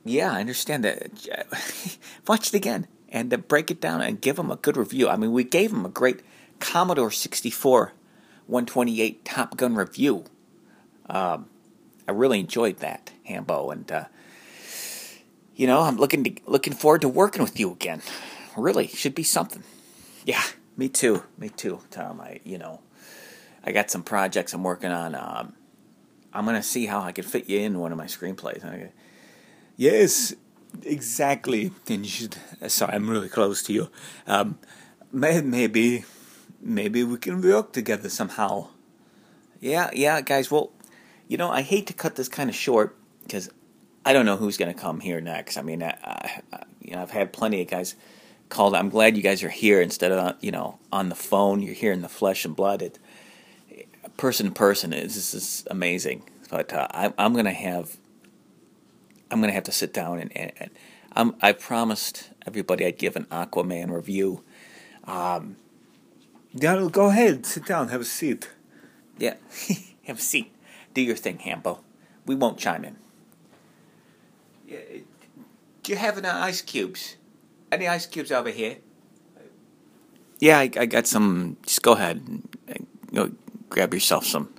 yeah, 0.05 0.33
I 0.33 0.41
understand 0.41 0.85
that. 0.85 1.99
Watch 2.27 2.49
it 2.49 2.55
again. 2.55 2.87
and 3.09 3.31
to 3.31 3.39
break 3.39 3.71
it 3.71 3.81
down 3.81 4.01
and 4.03 4.21
give 4.21 4.37
them 4.37 4.51
a 4.51 4.57
good 4.57 4.77
review. 4.77 5.09
I 5.09 5.17
mean, 5.17 5.33
we 5.33 5.45
gave 5.45 5.71
them 5.71 5.85
a 5.85 5.89
great 5.89 6.21
Commodore 6.61 7.11
64 7.11 7.93
128 8.47 9.25
Top 9.25 9.57
Gun 9.57 9.75
review. 9.75 10.25
Um, 11.09 11.47
I 12.07 12.13
really 12.13 12.41
enjoyed 12.41 12.79
that, 12.79 13.11
Hambo, 13.25 13.71
and 13.71 13.91
uh, 13.91 14.05
you 15.55 15.67
know, 15.67 15.83
I'm 15.83 15.97
looking 15.97 16.25
to, 16.25 16.33
looking 16.47 16.73
forward 16.73 17.03
to 17.03 17.09
working 17.09 17.43
with 17.43 17.59
you 17.59 17.73
again. 17.73 18.03
Really, 18.57 18.87
should 18.89 19.15
be 19.15 19.23
something. 19.23 19.63
Yeah, 20.25 20.43
me 20.77 20.89
too. 20.89 21.25
Me 21.39 21.49
too, 21.49 21.81
Tom. 21.91 22.21
I, 22.21 22.41
you 22.45 22.59
know, 22.59 22.81
I 23.65 23.73
got 23.73 23.91
some 23.91 24.03
projects 24.03 24.53
I'm 24.53 24.63
working 24.63 24.91
on. 24.91 25.15
Um, 25.15 25.55
I'm 26.33 26.45
gonna 26.45 26.63
see 26.63 26.87
how 26.87 27.01
I 27.01 27.13
can 27.13 27.25
fit 27.25 27.49
you 27.49 27.59
in 27.61 27.79
one 27.79 27.93
of 27.93 27.99
my 27.99 28.07
screenplays. 28.07 28.65
I, 28.65 28.93
yes, 29.77 30.35
exactly. 30.83 31.73
And 31.89 32.05
you 32.05 32.11
should. 32.11 32.37
Sorry, 32.69 32.93
I'm 32.95 33.09
really 33.09 33.29
close 33.29 33.63
to 33.65 33.73
you. 33.73 33.91
Um, 34.27 34.59
maybe, 35.13 36.05
maybe 36.61 37.05
we 37.05 37.19
can 37.19 37.41
work 37.41 37.73
together 37.73 38.09
somehow. 38.09 38.69
Yeah, 39.61 39.91
yeah, 39.93 40.21
guys. 40.21 40.51
Well, 40.51 40.71
you 41.27 41.37
know, 41.37 41.51
I 41.51 41.63
hate 41.63 41.87
to 41.89 41.93
cut 41.93 42.17
this 42.17 42.29
kind 42.29 42.49
of 42.49 42.57
short 42.57 42.97
because 43.23 43.51
I 44.05 44.13
don't 44.13 44.27
know 44.27 44.37
who's 44.37 44.57
going 44.57 44.73
to 44.73 44.81
come 44.81 45.01
here 45.01 45.21
next. 45.21 45.57
I 45.57 45.63
mean, 45.63 45.83
I, 45.83 45.97
I, 46.03 46.63
you 46.81 46.93
know, 46.93 47.03
I've 47.03 47.11
had 47.11 47.33
plenty 47.33 47.61
of 47.61 47.69
guys 47.69 47.95
called. 48.49 48.75
I'm 48.75 48.89
glad 48.89 49.17
you 49.17 49.23
guys 49.23 49.43
are 49.43 49.51
here 49.51 49.81
instead 49.81 50.13
of 50.13 50.37
you 50.41 50.51
know 50.51 50.79
on 50.93 51.09
the 51.09 51.15
phone. 51.15 51.63
You're 51.63 51.75
here 51.75 51.93
in 51.93 52.03
the 52.03 52.09
flesh 52.09 52.45
and 52.45 52.57
blood. 52.57 52.83
It, 52.83 52.99
person 54.17 54.47
to 54.47 54.53
person 54.53 54.93
is 54.93 55.15
this 55.15 55.35
is 55.35 55.65
amazing. 55.71 56.23
But 56.50 56.73
uh, 56.73 56.88
I, 56.91 57.12
I'm 57.19 57.33
going 57.33 57.45
to 57.45 57.53
have 57.53 57.97
I'm 59.31 59.41
going 59.41 59.50
to 59.50 59.55
have 59.55 59.65
to 59.65 59.73
sit 59.73 59.93
down 59.93 60.19
and, 60.19 60.35
and, 60.37 60.53
and 60.59 60.71
I'm, 61.12 61.35
I 61.43 61.53
promised 61.53 62.31
everybody 62.47 62.87
I'd 62.87 62.99
give 62.99 63.17
an 63.17 63.25
Aquaman 63.25 63.91
review. 63.91 64.43
Um, 65.05 65.57
yeah, 66.55 66.88
go 66.91 67.07
ahead, 67.07 67.45
sit 67.45 67.67
down, 67.67 67.88
have 67.88 68.00
a 68.00 68.05
seat. 68.05 68.50
Yeah, 69.19 69.35
have 70.05 70.19
a 70.19 70.23
seat. 70.23 70.53
Do 70.95 71.03
your 71.03 71.17
thing, 71.17 71.38
Hambo. 71.41 71.81
We 72.27 72.35
won't 72.35 72.59
chime 72.59 72.85
in. 72.85 72.97
Yeah, 74.67 74.79
do 75.83 75.93
you 75.93 75.99
have 75.99 76.19
any 76.19 76.29
ice 76.29 76.62
cubes? 76.62 77.17
Any 77.71 77.88
ice 77.88 78.07
cubes 78.07 78.33
over 78.33 78.50
here? 78.50 78.77
Yeah, 80.41 80.59
I, 80.59 80.71
I 80.77 80.87
got 80.87 81.07
some. 81.07 81.57
Just 81.62 81.83
go 81.83 81.93
ahead. 81.93 82.23
And, 82.69 82.87
go 83.12 83.33
grab 83.69 83.95
yourself 83.95 84.25
some. 84.25 84.53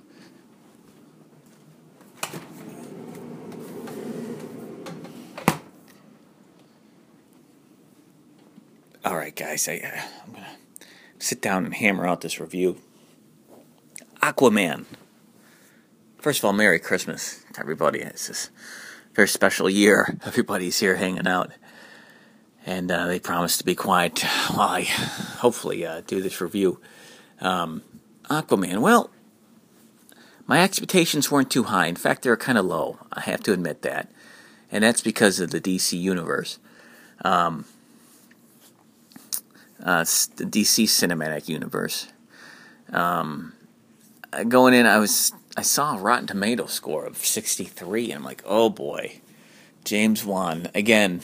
All 9.04 9.16
right, 9.16 9.34
guys, 9.34 9.68
I, 9.68 10.04
I'm 10.26 10.32
gonna 10.32 10.46
sit 11.18 11.40
down 11.40 11.64
and 11.64 11.74
hammer 11.74 12.06
out 12.06 12.20
this 12.20 12.38
review. 12.38 12.78
Aquaman. 14.22 14.84
First 16.18 16.40
of 16.40 16.44
all, 16.44 16.52
Merry 16.52 16.78
Christmas 16.78 17.42
to 17.54 17.60
everybody. 17.60 18.00
It's 18.00 18.28
this 18.28 18.50
very 19.14 19.28
special 19.28 19.70
year. 19.70 20.18
Everybody's 20.24 20.78
here 20.78 20.96
hanging 20.96 21.26
out. 21.26 21.50
And 22.66 22.90
uh, 22.90 23.06
they 23.06 23.18
promised 23.18 23.58
to 23.60 23.64
be 23.64 23.74
quiet 23.74 24.20
while 24.52 24.68
I 24.68 24.82
hopefully 24.82 25.86
uh, 25.86 26.02
do 26.06 26.20
this 26.20 26.42
review. 26.42 26.78
Um, 27.40 27.82
Aquaman, 28.30 28.80
well, 28.80 29.10
my 30.46 30.62
expectations 30.62 31.30
weren't 31.30 31.50
too 31.50 31.64
high. 31.64 31.86
In 31.86 31.96
fact, 31.96 32.22
they 32.22 32.30
were 32.30 32.36
kind 32.36 32.56
of 32.56 32.64
low. 32.64 32.98
I 33.12 33.22
have 33.22 33.42
to 33.44 33.52
admit 33.52 33.82
that. 33.82 34.10
And 34.72 34.84
that's 34.84 35.00
because 35.00 35.40
of 35.40 35.50
the 35.50 35.60
DC 35.60 36.00
universe. 36.00 36.58
Um, 37.24 37.66
uh, 39.82 40.04
the 40.36 40.44
DC 40.44 40.84
cinematic 40.84 41.48
universe. 41.48 42.08
Um, 42.92 43.52
going 44.48 44.74
in, 44.74 44.86
I 44.86 44.98
was 44.98 45.32
I 45.56 45.62
saw 45.62 45.96
a 45.96 46.00
Rotten 46.00 46.26
Tomato 46.26 46.66
score 46.66 47.04
of 47.04 47.16
63, 47.16 48.12
and 48.12 48.18
I'm 48.18 48.24
like, 48.24 48.42
oh 48.46 48.70
boy, 48.70 49.20
James 49.84 50.24
Wan 50.24 50.68
again. 50.74 51.20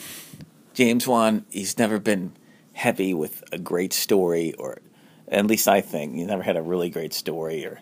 James 0.75 1.07
Wan, 1.07 1.47
he's 1.51 1.79
never 1.79 1.99
been 1.99 2.33
heavy 2.75 3.15
with 3.15 3.43
a 3.53 3.59
great 3.59 3.93
story, 3.93 4.53
or 4.55 4.79
at 5.29 5.47
least 5.47 5.69
I 5.69 5.81
think 5.81 6.17
you 6.17 6.27
never 6.27 6.43
had 6.43 6.57
a 6.57 6.63
really 6.63 6.91
great 6.91 7.13
story, 7.13 7.65
or 7.65 7.81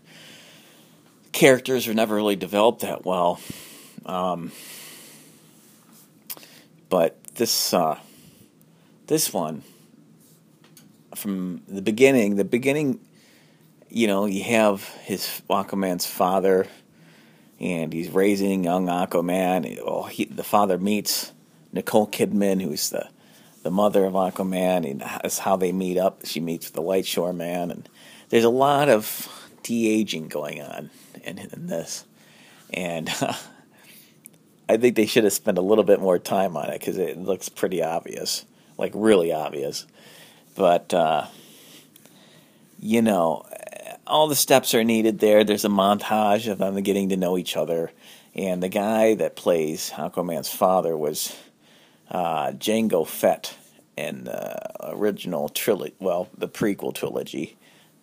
characters 1.33 1.89
are 1.89 1.95
never 1.95 2.15
really 2.15 2.37
developed 2.37 2.81
that 2.81 3.05
well. 3.05 3.41
Um, 4.07 4.53
but 6.89 7.23
this 7.35 7.75
uh, 7.75 7.99
this 9.07 9.33
one 9.33 9.63
from 11.15 11.63
the 11.69 11.83
beginning, 11.83 12.37
the 12.37 12.45
beginning 12.45 13.01
you 13.95 14.09
know, 14.09 14.27
you 14.27 14.43
have 14.43 14.89
his 15.05 15.41
Aquaman's 15.49 16.05
father, 16.05 16.67
and 17.61 17.93
he's 17.93 18.11
raising 18.11 18.65
young 18.65 18.87
Aquaman. 18.87 19.79
Oh, 19.81 20.03
he, 20.03 20.25
the 20.25 20.43
father 20.43 20.79
meets 20.79 21.33
Nicole 21.73 22.09
Kidman, 22.09 22.61
who's 22.61 22.91
the 22.91 23.09
the 23.65 23.71
mother 23.71 24.05
of 24.05 24.13
Aquaman, 24.13 24.89
and 24.89 25.01
that's 25.01 25.39
how 25.39 25.57
they 25.57 25.73
meet 25.73 25.99
up. 25.99 26.21
She 26.25 26.39
meets 26.39 26.67
with 26.67 26.75
the 26.75 26.83
White 26.83 27.07
Shore 27.07 27.33
Man, 27.33 27.71
and 27.71 27.89
there's 28.29 28.45
a 28.45 28.51
lot 28.51 28.89
of 28.89 29.29
de 29.63 29.89
aging 29.89 30.29
going 30.29 30.63
on 30.63 30.91
in, 31.25 31.39
in 31.39 31.67
this, 31.67 32.05
and 32.73 33.11
uh, 33.21 33.35
I 34.69 34.77
think 34.77 34.97
they 34.97 35.07
should 35.07 35.25
have 35.25 35.33
spent 35.33 35.59
a 35.59 35.63
little 35.63 35.85
bit 35.85 36.01
more 36.01 36.19
time 36.19 36.57
on 36.57 36.71
it 36.71 36.79
because 36.79 36.99
it 36.99 37.19
looks 37.19 37.49
pretty 37.49 37.83
obvious, 37.83 38.45
like 38.79 38.93
really 38.95 39.33
obvious. 39.33 39.87
But 40.55 40.95
uh, 40.95 41.27
you 42.79 43.01
know, 43.01 43.47
all 44.07 44.29
the 44.29 44.37
steps 44.37 44.75
are 44.75 44.85
needed 44.85 45.19
there. 45.19 45.43
There's 45.43 45.65
a 45.65 45.69
montage 45.69 46.51
of 46.51 46.59
them 46.59 46.81
getting 46.83 47.09
to 47.09 47.17
know 47.17 47.39
each 47.39 47.57
other. 47.57 47.91
And 48.35 48.63
the 48.63 48.69
guy 48.69 49.15
that 49.15 49.37
plays 49.37 49.91
Aquaman's 49.91 50.51
father 50.51 50.97
was 50.97 51.35
uh, 52.11 52.53
Jango 52.53 53.07
Fett 53.07 53.57
in 53.97 54.25
the 54.25 54.93
original 54.93 55.49
trilogy, 55.49 55.95
well, 55.99 56.29
the 56.37 56.49
prequel 56.49 56.95
trilogy, 56.95 57.57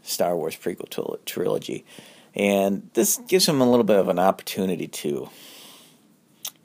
Star 0.03 0.35
Wars 0.35 0.55
prequel 0.55 1.23
trilogy. 1.25 1.85
And 2.33 2.89
this 2.93 3.17
gives 3.27 3.47
him 3.47 3.61
a 3.61 3.69
little 3.69 3.83
bit 3.83 3.97
of 3.97 4.07
an 4.07 4.19
opportunity 4.19 4.87
to 4.87 5.29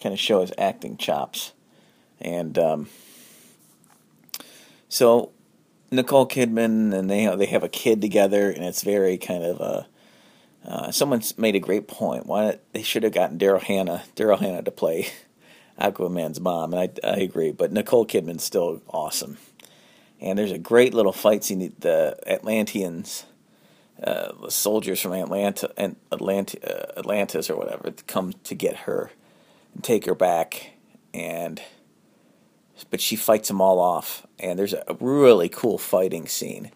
kind 0.01 0.13
of 0.13 0.19
show 0.19 0.41
his 0.41 0.53
acting 0.57 0.97
chops. 0.97 1.53
And 2.21 2.57
um, 2.59 2.89
so 4.89 5.33
Nicole 5.91 6.27
Kidman 6.27 6.95
and 6.95 7.11
they 7.11 7.27
they 7.37 7.47
have 7.47 7.63
a 7.63 7.69
kid 7.69 8.01
together, 8.01 8.51
and 8.51 8.65
it's 8.65 8.83
very 8.83 9.19
kind 9.19 9.45
of 9.45 9.61
a. 9.61 9.87
Uh, 10.65 10.91
someone's 10.91 11.39
made 11.39 11.55
a 11.55 11.61
great 11.61 11.87
point. 11.87 12.27
Why 12.27 12.59
they 12.73 12.83
should 12.83 13.05
have 13.05 13.13
gotten 13.13 13.39
Daryl 13.39 13.63
Hannah, 13.63 14.03
Daryl 14.17 14.41
Hannah 14.41 14.63
to 14.63 14.71
play 14.73 15.09
Aquaman's 15.81 16.41
mom, 16.41 16.73
and 16.73 16.81
I 16.81 17.09
I 17.09 17.17
agree. 17.17 17.53
But 17.53 17.73
Nicole 17.73 18.07
Kidman's 18.07 18.45
still 18.45 18.83
awesome, 18.89 19.39
and 20.21 20.39
there's 20.39 20.53
a 20.53 20.59
great 20.59 20.95
little 20.95 21.13
fight 21.13 21.45
scene. 21.45 21.75
The 21.79 22.19
Atlanteans, 22.27 23.25
uh, 24.03 24.33
the 24.43 24.51
soldiers 24.51 25.01
from 25.01 25.13
Atlanta 25.13 25.71
and 25.77 25.97
Atlant- 26.11 26.65
uh, 26.65 26.99
Atlantis 26.99 27.51
or 27.51 27.57
whatever, 27.57 27.93
come 28.07 28.33
to 28.45 28.55
get 28.55 28.77
her 28.81 29.11
and 29.75 29.85
take 29.85 30.07
her 30.07 30.15
back, 30.15 30.73
and 31.13 31.61
but 32.91 33.01
she 33.01 33.17
fights 33.17 33.49
them 33.49 33.61
all 33.61 33.79
off. 33.79 34.27
And 34.39 34.59
there's 34.59 34.75
a 34.75 34.97
really 35.01 35.49
cool 35.49 35.79
fighting 35.79 36.27
scene 36.27 36.71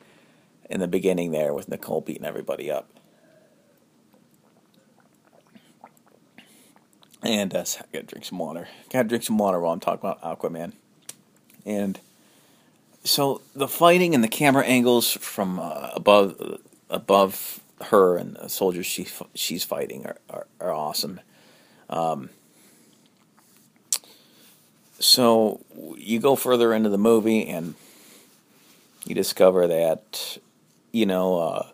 in 0.69 0.81
the 0.81 0.89
beginning 0.89 1.33
there 1.33 1.53
with 1.53 1.69
Nicole 1.69 2.01
beating 2.01 2.25
everybody 2.25 2.71
up. 2.71 2.89
And 7.23 7.55
uh, 7.55 7.65
I 7.79 7.85
gotta 7.93 8.07
drink 8.07 8.25
some 8.25 8.39
water. 8.39 8.69
Gotta 8.91 9.09
drink 9.09 9.25
some 9.25 9.39
water 9.39 9.61
while 9.61 9.73
I'm 9.73 9.81
talking 9.81 10.09
about 10.09 10.23
Aquaman. 10.23 10.73
And 11.67 12.01
so 13.05 13.43
the 13.55 13.69
fighting 13.69 14.15
and 14.15 14.25
the 14.25 14.29
camera 14.29 14.65
angles 14.65 15.13
from 15.13 15.59
uh, 15.59 15.91
above 15.95 16.61
above 16.89 17.61
her 17.83 18.17
and 18.17 18.37
the 18.37 18.49
soldiers 18.49 18.87
she 18.87 19.07
she's 19.35 19.65
fighting 19.65 20.07
are 20.07 20.17
are, 20.29 20.47
are 20.61 20.73
awesome. 20.73 21.21
Um, 21.89 22.31
so 24.99 25.61
you 25.97 26.21
go 26.21 26.37
further 26.37 26.73
into 26.73 26.91
the 26.91 26.99
movie 26.99 27.49
and 27.49 27.75
you 29.05 29.15
discover 29.15 29.67
that 29.67 30.39
you 30.93 31.07
know 31.07 31.39
uh, 31.39 31.67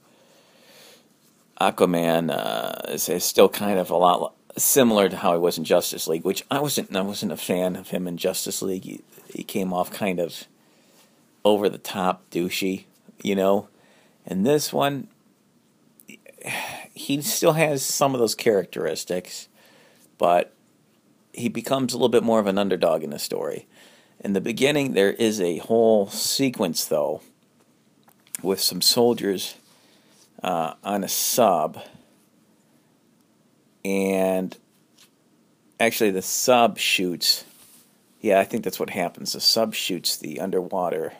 Aquaman 1.60 2.30
uh, 2.30 2.92
is, 2.92 3.08
is, 3.08 3.24
still 3.24 3.48
kind 3.48 3.78
of 3.78 3.90
a 3.90 3.96
lot 3.96 4.35
similar 4.56 5.08
to 5.08 5.16
how 5.16 5.32
he 5.32 5.38
was 5.38 5.58
in 5.58 5.64
Justice 5.64 6.08
League, 6.08 6.24
which 6.24 6.44
I 6.50 6.60
wasn't. 6.60 6.94
I 6.94 7.02
wasn't 7.02 7.32
a 7.32 7.36
fan 7.36 7.76
of 7.76 7.90
him 7.90 8.06
in 8.06 8.16
Justice 8.16 8.62
League. 8.62 8.84
He, 8.84 9.00
he 9.32 9.42
came 9.42 9.72
off 9.72 9.90
kind 9.90 10.18
of 10.18 10.44
over 11.44 11.68
the 11.68 11.78
top, 11.78 12.28
douchey, 12.30 12.84
you 13.22 13.34
know. 13.34 13.68
And 14.26 14.44
this 14.44 14.72
one, 14.72 15.08
he 16.92 17.20
still 17.22 17.52
has 17.52 17.84
some 17.84 18.14
of 18.14 18.20
those 18.20 18.34
characteristics, 18.34 19.48
but 20.18 20.52
he 21.32 21.48
becomes 21.48 21.92
a 21.92 21.96
little 21.96 22.08
bit 22.08 22.22
more 22.22 22.40
of 22.40 22.46
an 22.46 22.58
underdog 22.58 23.04
in 23.04 23.10
the 23.10 23.18
story. 23.18 23.66
In 24.20 24.32
the 24.32 24.40
beginning, 24.40 24.94
there 24.94 25.12
is 25.12 25.40
a 25.40 25.58
whole 25.58 26.08
sequence, 26.08 26.84
though, 26.86 27.20
with 28.42 28.60
some 28.60 28.80
soldiers 28.80 29.56
uh, 30.42 30.74
on 30.82 31.04
a 31.04 31.08
sub. 31.08 31.78
And 33.86 34.56
actually, 35.78 36.10
the 36.10 36.20
sub 36.20 36.76
shoots. 36.76 37.44
Yeah, 38.20 38.40
I 38.40 38.44
think 38.44 38.64
that's 38.64 38.80
what 38.80 38.90
happens. 38.90 39.32
The 39.32 39.40
sub 39.40 39.74
shoots 39.74 40.16
the 40.16 40.40
underwater. 40.40 41.12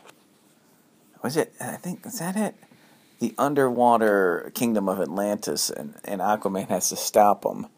Was 1.23 1.37
it? 1.37 1.53
I 1.61 1.77
think, 1.77 2.05
is 2.05 2.19
that 2.19 2.37
it? 2.37 2.57
The 3.21 3.37
underwater 3.39 4.51
kingdom 4.57 4.89
of 4.89 5.01
Atlantis, 5.01 5.71
and, 5.71 5.95
and 6.05 6.21
Aquaman 6.21 6.69
has 6.69 6.89
to 6.89 6.97
stop 6.97 7.43
them. 7.43 7.69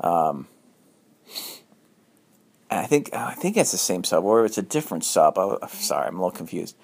Um, 0.00 0.48
I 2.70 2.86
think 2.86 3.12
I 3.12 3.34
think 3.34 3.58
it's 3.58 3.72
the 3.72 3.76
same 3.76 4.02
sub, 4.02 4.24
or 4.24 4.46
it's 4.46 4.56
a 4.56 4.62
different 4.62 5.04
sub. 5.04 5.38
I, 5.38 5.58
am 5.60 5.68
sorry, 5.68 6.06
I'm 6.06 6.16
a 6.16 6.24
little 6.24 6.30
confused. 6.30 6.74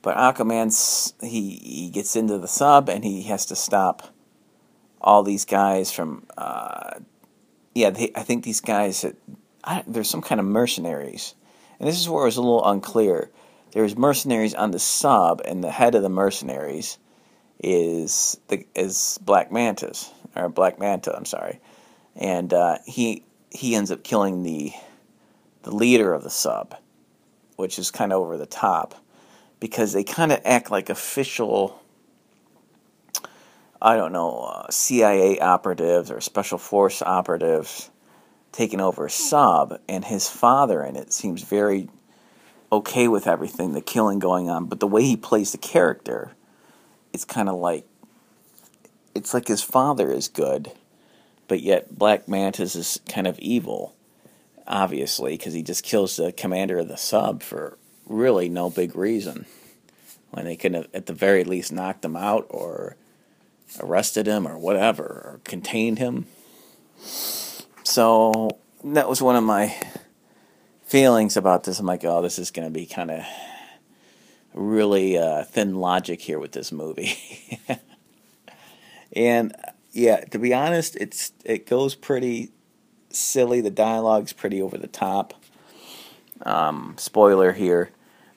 But 0.00 0.16
Aquaman's 0.16 1.12
he 1.20 1.56
he 1.56 1.90
gets 1.90 2.16
into 2.16 2.38
the 2.38 2.48
sub 2.48 2.88
and 2.88 3.04
he 3.04 3.24
has 3.24 3.44
to 3.46 3.56
stop 3.56 4.08
all 5.00 5.22
these 5.22 5.44
guys 5.44 5.92
from. 5.92 6.26
Uh, 6.36 7.00
yeah, 7.74 7.90
they, 7.90 8.10
I 8.14 8.22
think 8.22 8.44
these 8.44 8.60
guys. 8.60 9.04
I, 9.64 9.84
there's 9.86 10.10
some 10.10 10.22
kind 10.22 10.40
of 10.40 10.46
mercenaries, 10.46 11.34
and 11.78 11.88
this 11.88 12.00
is 12.00 12.08
where 12.08 12.22
it 12.22 12.26
was 12.26 12.36
a 12.36 12.42
little 12.42 12.68
unclear. 12.68 13.30
There's 13.72 13.96
mercenaries 13.96 14.54
on 14.54 14.70
the 14.70 14.78
sub, 14.78 15.42
and 15.44 15.62
the 15.62 15.70
head 15.70 15.94
of 15.94 16.02
the 16.02 16.08
mercenaries 16.08 16.98
is 17.62 18.38
the 18.48 18.64
is 18.74 19.18
Black 19.22 19.52
Mantis 19.52 20.10
or 20.34 20.48
Black 20.48 20.78
Manta. 20.78 21.14
I'm 21.14 21.24
sorry, 21.24 21.60
and 22.16 22.52
uh, 22.52 22.78
he 22.86 23.24
he 23.50 23.74
ends 23.74 23.90
up 23.90 24.02
killing 24.02 24.42
the 24.42 24.72
the 25.62 25.74
leader 25.74 26.12
of 26.14 26.22
the 26.22 26.30
sub, 26.30 26.76
which 27.56 27.78
is 27.78 27.90
kind 27.90 28.12
of 28.12 28.20
over 28.20 28.36
the 28.36 28.46
top 28.46 28.94
because 29.60 29.92
they 29.92 30.04
kind 30.04 30.32
of 30.32 30.40
act 30.44 30.70
like 30.70 30.88
official, 30.88 31.82
I 33.80 33.96
don't 33.96 34.12
know, 34.12 34.40
uh, 34.40 34.70
CIA 34.70 35.38
operatives 35.38 36.10
or 36.10 36.20
special 36.20 36.58
force 36.58 37.00
operatives 37.00 37.90
taking 38.50 38.80
over 38.80 39.06
a 39.06 39.10
sub, 39.10 39.78
and 39.88 40.04
his 40.04 40.28
father 40.28 40.82
in 40.82 40.96
it 40.96 41.12
seems 41.12 41.42
very 41.42 41.88
okay 42.72 43.08
with 43.08 43.26
everything, 43.26 43.72
the 43.72 43.80
killing 43.80 44.18
going 44.18 44.50
on, 44.50 44.66
but 44.66 44.80
the 44.80 44.86
way 44.86 45.02
he 45.02 45.16
plays 45.16 45.52
the 45.52 45.58
character, 45.58 46.32
it's 47.12 47.24
kind 47.24 47.48
of 47.48 47.56
like 47.56 47.86
it's 49.14 49.34
like 49.34 49.48
his 49.48 49.62
father 49.62 50.10
is 50.10 50.28
good, 50.28 50.72
but 51.46 51.60
yet 51.60 51.96
Black 51.96 52.28
Mantis 52.28 52.74
is 52.74 53.00
kind 53.08 53.26
of 53.26 53.38
evil, 53.38 53.94
obviously, 54.66 55.36
because 55.36 55.54
he 55.54 55.62
just 55.62 55.84
kills 55.84 56.16
the 56.16 56.32
commander 56.32 56.78
of 56.78 56.88
the 56.88 56.96
sub 56.96 57.42
for 57.42 57.78
really 58.06 58.48
no 58.48 58.70
big 58.70 58.94
reason. 58.94 59.46
When 60.30 60.44
they 60.44 60.56
could 60.56 60.74
have, 60.74 60.88
at 60.92 61.06
the 61.06 61.14
very 61.14 61.42
least, 61.42 61.72
knocked 61.72 62.04
him 62.04 62.14
out 62.14 62.46
or 62.50 62.96
arrested 63.80 64.26
him 64.26 64.46
or 64.46 64.58
whatever, 64.58 65.04
or 65.04 65.40
contained 65.44 65.98
him. 65.98 66.26
So 67.84 68.50
that 68.84 69.08
was 69.08 69.22
one 69.22 69.36
of 69.36 69.44
my 69.44 69.74
feelings 70.84 71.36
about 71.36 71.64
this. 71.64 71.78
I'm 71.78 71.86
like, 71.86 72.04
oh, 72.04 72.22
this 72.22 72.38
is 72.38 72.50
going 72.50 72.66
to 72.66 72.72
be 72.72 72.86
kind 72.86 73.10
of 73.10 73.24
really 74.54 75.18
uh, 75.18 75.44
thin 75.44 75.76
logic 75.76 76.20
here 76.20 76.38
with 76.38 76.52
this 76.52 76.72
movie. 76.72 77.60
and 79.12 79.54
yeah, 79.92 80.24
to 80.26 80.38
be 80.38 80.54
honest, 80.54 80.96
it's 80.96 81.32
it 81.44 81.66
goes 81.66 81.94
pretty 81.94 82.50
silly. 83.10 83.60
The 83.60 83.70
dialogue's 83.70 84.32
pretty 84.32 84.60
over 84.60 84.78
the 84.78 84.86
top. 84.86 85.34
Um, 86.42 86.94
spoiler 86.98 87.52
here: 87.52 87.90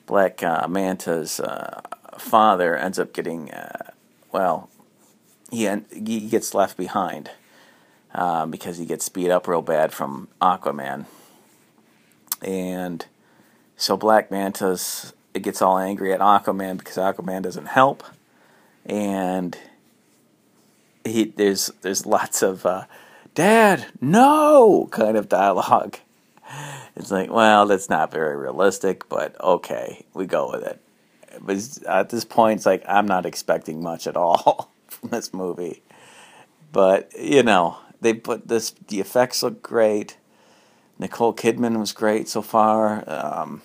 Black 0.06 0.42
uh, 0.42 0.66
Manta's 0.68 1.40
uh, 1.40 1.82
father 2.18 2.76
ends 2.76 2.98
up 2.98 3.12
getting, 3.12 3.50
uh, 3.50 3.90
well, 4.32 4.70
he 5.52 5.68
he 5.92 6.28
gets 6.28 6.54
left 6.54 6.76
behind 6.76 7.30
uh, 8.14 8.46
because 8.46 8.78
he 8.78 8.86
gets 8.86 9.08
beat 9.08 9.30
up 9.30 9.46
real 9.46 9.62
bad 9.62 9.92
from 9.92 10.28
Aquaman, 10.40 11.04
and 12.40 13.06
so 13.76 13.96
Black 13.96 14.30
Manta's 14.30 15.12
it 15.34 15.42
gets 15.42 15.62
all 15.62 15.78
angry 15.78 16.12
at 16.12 16.20
Aquaman 16.20 16.78
because 16.78 16.96
Aquaman 16.96 17.42
doesn't 17.42 17.66
help, 17.66 18.02
and 18.86 19.56
he 21.04 21.24
there's 21.24 21.70
there's 21.82 22.06
lots 22.06 22.42
of 22.42 22.64
uh, 22.64 22.84
Dad, 23.34 23.86
no 24.00 24.88
kind 24.90 25.16
of 25.16 25.28
dialogue. 25.28 25.98
It's 26.94 27.10
like, 27.10 27.30
well, 27.30 27.66
that's 27.66 27.88
not 27.88 28.10
very 28.10 28.36
realistic, 28.36 29.08
but 29.08 29.40
okay, 29.40 30.04
we 30.12 30.26
go 30.26 30.50
with 30.50 30.62
it. 30.62 30.78
But 31.40 31.78
at 31.88 32.10
this 32.10 32.26
point, 32.26 32.58
it's 32.58 32.66
like 32.66 32.84
I'm 32.86 33.06
not 33.06 33.24
expecting 33.24 33.82
much 33.82 34.06
at 34.06 34.16
all 34.16 34.70
this 35.02 35.32
movie. 35.32 35.82
But 36.72 37.12
you 37.18 37.42
know, 37.42 37.78
they 38.00 38.14
put 38.14 38.48
this. 38.48 38.70
The 38.88 39.00
effects 39.00 39.42
look 39.42 39.62
great. 39.62 40.16
Nicole 40.98 41.34
Kidman 41.34 41.78
was 41.78 41.92
great 41.92 42.28
so 42.28 42.42
far. 42.42 43.04
Um, 43.08 43.62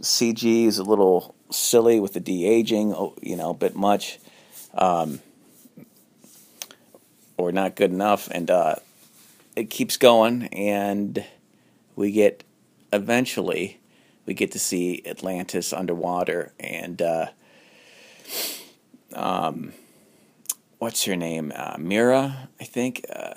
CG 0.00 0.66
is 0.66 0.78
a 0.78 0.84
little 0.84 1.34
silly 1.50 2.00
with 2.00 2.14
the 2.14 2.20
de 2.20 2.46
aging, 2.46 2.92
oh, 2.92 3.14
you 3.22 3.36
know, 3.36 3.50
a 3.50 3.54
bit 3.54 3.76
much, 3.76 4.18
um, 4.74 5.20
or 7.36 7.52
not 7.52 7.76
good 7.76 7.90
enough, 7.90 8.28
and 8.30 8.50
uh, 8.50 8.76
it 9.54 9.70
keeps 9.70 9.96
going, 9.96 10.48
and 10.48 11.24
we 11.94 12.10
get 12.10 12.44
eventually 12.92 13.80
we 14.26 14.34
get 14.34 14.52
to 14.52 14.58
see 14.58 15.02
Atlantis 15.04 15.72
underwater, 15.72 16.52
and 16.60 17.02
uh, 17.02 17.26
um, 19.14 19.72
what's 20.82 21.04
her 21.04 21.14
name? 21.14 21.52
Uh, 21.54 21.76
Mera, 21.78 22.48
I 22.60 22.64
think, 22.64 23.06
uh, 23.08 23.34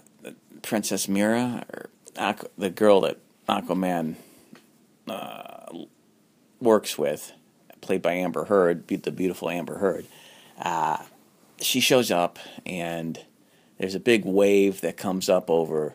Princess 0.64 1.08
Mera, 1.08 1.64
or 1.72 1.92
Aqu- 2.16 2.50
the 2.58 2.72
girl 2.72 3.02
that 3.02 3.20
Aquaman 3.48 4.16
uh, 5.08 5.68
works 6.60 6.98
with, 6.98 7.34
played 7.82 8.02
by 8.02 8.14
Amber 8.14 8.46
Heard, 8.46 8.88
the 8.88 9.12
beautiful 9.12 9.52
Amber 9.52 9.78
Heard. 9.78 10.08
Uh, 10.60 11.04
she 11.62 11.80
shows 11.80 12.10
up, 12.10 12.40
and 12.66 13.24
there's 13.78 13.94
a 13.94 14.00
big 14.00 14.26
wave 14.26 14.82
that 14.82 14.98
comes 14.98 15.30
up 15.30 15.48
over 15.48 15.94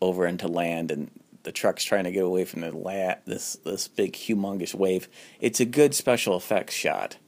over 0.00 0.26
into 0.26 0.48
land, 0.48 0.90
and 0.90 1.10
the 1.42 1.52
truck's 1.52 1.84
trying 1.84 2.04
to 2.04 2.10
get 2.10 2.24
away 2.24 2.46
from 2.46 2.62
the 2.62 2.74
la- 2.74 3.16
this 3.26 3.56
this 3.56 3.88
big 3.88 4.14
humongous 4.14 4.74
wave. 4.74 5.06
It's 5.38 5.60
a 5.60 5.66
good 5.66 5.94
special 5.94 6.34
effects 6.34 6.72
shot, 6.72 7.18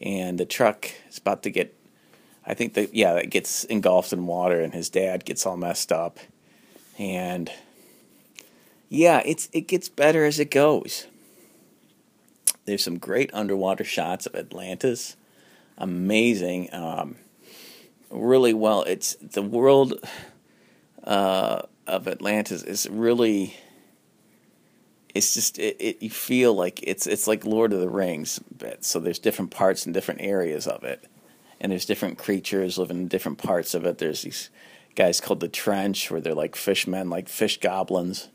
and 0.00 0.38
the 0.38 0.46
truck 0.46 0.90
is 1.10 1.18
about 1.18 1.42
to 1.42 1.50
get. 1.50 1.76
I 2.46 2.54
think 2.54 2.74
that 2.74 2.94
yeah, 2.94 3.14
it 3.14 3.30
gets 3.30 3.64
engulfed 3.64 4.12
in 4.12 4.26
water, 4.26 4.60
and 4.60 4.72
his 4.74 4.90
dad 4.90 5.24
gets 5.24 5.46
all 5.46 5.56
messed 5.56 5.92
up, 5.92 6.18
and 6.98 7.50
yeah, 8.88 9.22
it's 9.24 9.48
it 9.52 9.62
gets 9.68 9.88
better 9.88 10.24
as 10.24 10.38
it 10.38 10.50
goes. 10.50 11.06
There's 12.66 12.84
some 12.84 12.98
great 12.98 13.30
underwater 13.34 13.84
shots 13.84 14.26
of 14.26 14.34
Atlantis, 14.34 15.16
amazing, 15.76 16.72
um, 16.72 17.16
really 18.10 18.54
well. 18.54 18.82
It's 18.82 19.14
the 19.16 19.42
world. 19.42 19.94
Uh, 21.02 21.60
of 21.86 22.08
Atlantis 22.08 22.62
is 22.62 22.88
really 22.88 23.54
it's 25.14 25.34
just 25.34 25.58
it, 25.58 25.76
it, 25.78 26.02
you 26.02 26.10
feel 26.10 26.54
like 26.54 26.80
it's 26.82 27.06
it's 27.06 27.26
like 27.26 27.44
Lord 27.44 27.72
of 27.72 27.80
the 27.80 27.88
Rings 27.88 28.38
bit. 28.38 28.84
So 28.84 28.98
there's 28.98 29.18
different 29.18 29.50
parts 29.50 29.84
and 29.84 29.94
different 29.94 30.20
areas 30.22 30.66
of 30.66 30.82
it, 30.82 31.04
and 31.64 31.72
there's 31.72 31.86
different 31.86 32.18
creatures 32.18 32.76
living 32.76 32.98
in 32.98 33.08
different 33.08 33.38
parts 33.38 33.72
of 33.72 33.86
it. 33.86 33.96
There's 33.96 34.20
these 34.20 34.50
guys 34.94 35.18
called 35.18 35.40
the 35.40 35.48
Trench, 35.48 36.10
where 36.10 36.20
they're 36.20 36.34
like 36.34 36.56
fishmen, 36.56 37.08
like 37.08 37.26
fish 37.26 37.58
goblins, 37.58 38.28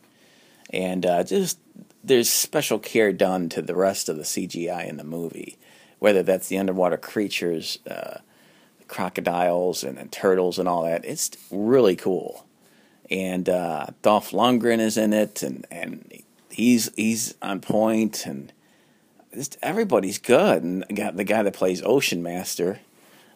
and 0.71 1.05
uh, 1.05 1.23
just 1.23 1.59
there's 2.03 2.27
special 2.27 2.79
care 2.79 3.13
done 3.13 3.47
to 3.49 3.61
the 3.61 3.75
rest 3.75 4.09
of 4.09 4.17
the 4.17 4.23
CGI 4.23 4.89
in 4.89 4.97
the 4.97 5.03
movie, 5.03 5.59
whether 5.99 6.23
that's 6.23 6.47
the 6.47 6.57
underwater 6.57 6.97
creatures, 6.97 7.77
uh, 7.87 8.17
crocodiles 8.87 9.83
and, 9.83 9.99
and 9.99 10.11
turtles 10.11 10.57
and 10.57 10.67
all 10.67 10.85
that. 10.85 11.05
It's 11.05 11.29
really 11.51 11.95
cool 11.95 12.47
and 13.11 13.47
uh, 13.47 13.87
Dolph 14.01 14.31
Lundgren 14.31 14.79
is 14.79 14.97
in 14.97 15.13
it, 15.13 15.43
and 15.43 15.67
and 15.69 16.23
he's 16.49 16.91
he's 16.95 17.35
on 17.43 17.61
point, 17.61 18.25
and 18.25 18.51
just, 19.35 19.57
everybody's 19.61 20.17
good. 20.17 20.63
And 20.63 20.83
the 20.89 21.23
guy 21.23 21.43
that 21.43 21.53
plays 21.53 21.83
Ocean 21.83 22.23
Master 22.23 22.79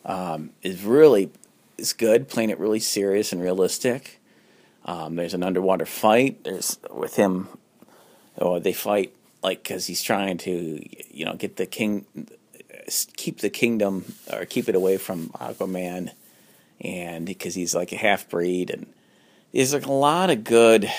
um, 0.06 0.52
is 0.62 0.84
really 0.84 1.32
is 1.78 1.94
good, 1.94 2.28
playing 2.28 2.50
it 2.50 2.60
really 2.60 2.80
serious 2.80 3.32
and 3.34 3.42
realistic. 3.42 4.20
Um, 4.86 5.16
there's 5.16 5.34
an 5.34 5.44
underwater 5.44 5.86
fight. 5.86 6.44
There's 6.44 6.80
with 6.92 7.16
him, 7.16 7.48
or 8.36 8.60
they 8.60 8.74
fight 8.74 9.13
like 9.42 9.63
because 9.63 9.88
he's 9.88 10.02
trying 10.02 10.38
to 10.39 10.82
you 11.16 11.26
know 11.26 11.36
get 11.36 11.58
the 11.58 11.66
king, 11.66 12.06
keep 13.16 13.39
the 13.39 13.50
kingdom 13.50 14.13
or 14.32 14.46
keep 14.46 14.68
it 14.70 14.76
away 14.76 14.98
from 14.98 15.30
Aquaman, 15.30 16.12
and 16.82 17.26
because 17.26 17.56
he's 17.56 17.74
like 17.74 17.92
a 17.92 17.98
half 17.98 18.30
breed 18.30 18.70
and 18.70 18.88
there's 19.54 19.74
like 19.74 19.86
a 19.86 19.92
lot 19.92 20.32
of 20.32 20.44
good 20.44 20.92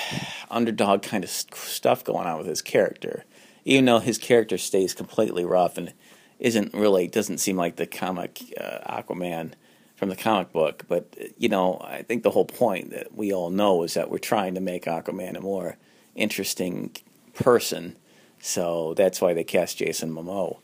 underdog 0.50 1.02
kind 1.02 1.24
of 1.24 1.30
stuff 1.30 2.04
going 2.04 2.26
on 2.26 2.38
with 2.38 2.46
his 2.46 2.62
character. 2.62 3.24
even 3.64 3.84
though 3.86 3.98
his 3.98 4.18
character 4.18 4.58
stays 4.58 4.94
completely 4.94 5.44
rough 5.44 5.78
and 5.78 5.92
isn't 6.38 6.74
really 6.74 7.06
doesn't 7.08 7.38
seem 7.38 7.56
like 7.56 7.76
the 7.76 7.86
comic 7.86 8.40
uh, 8.60 9.00
Aquaman 9.02 9.52
from 9.96 10.08
the 10.08 10.16
comic 10.16 10.52
book. 10.52 10.84
But 10.88 11.16
you 11.38 11.48
know, 11.48 11.80
I 11.84 12.02
think 12.02 12.22
the 12.22 12.30
whole 12.30 12.44
point 12.44 12.90
that 12.90 13.14
we 13.14 13.32
all 13.32 13.50
know 13.50 13.82
is 13.82 13.94
that 13.94 14.10
we're 14.10 14.18
trying 14.18 14.54
to 14.54 14.60
make 14.60 14.84
Aquaman 14.84 15.36
a 15.36 15.40
more 15.40 15.76
interesting 16.14 16.94
person. 17.34 17.96
So 18.40 18.94
that's 18.94 19.20
why 19.20 19.32
they 19.32 19.44
cast 19.44 19.78
Jason 19.78 20.12
Momoa, 20.12 20.58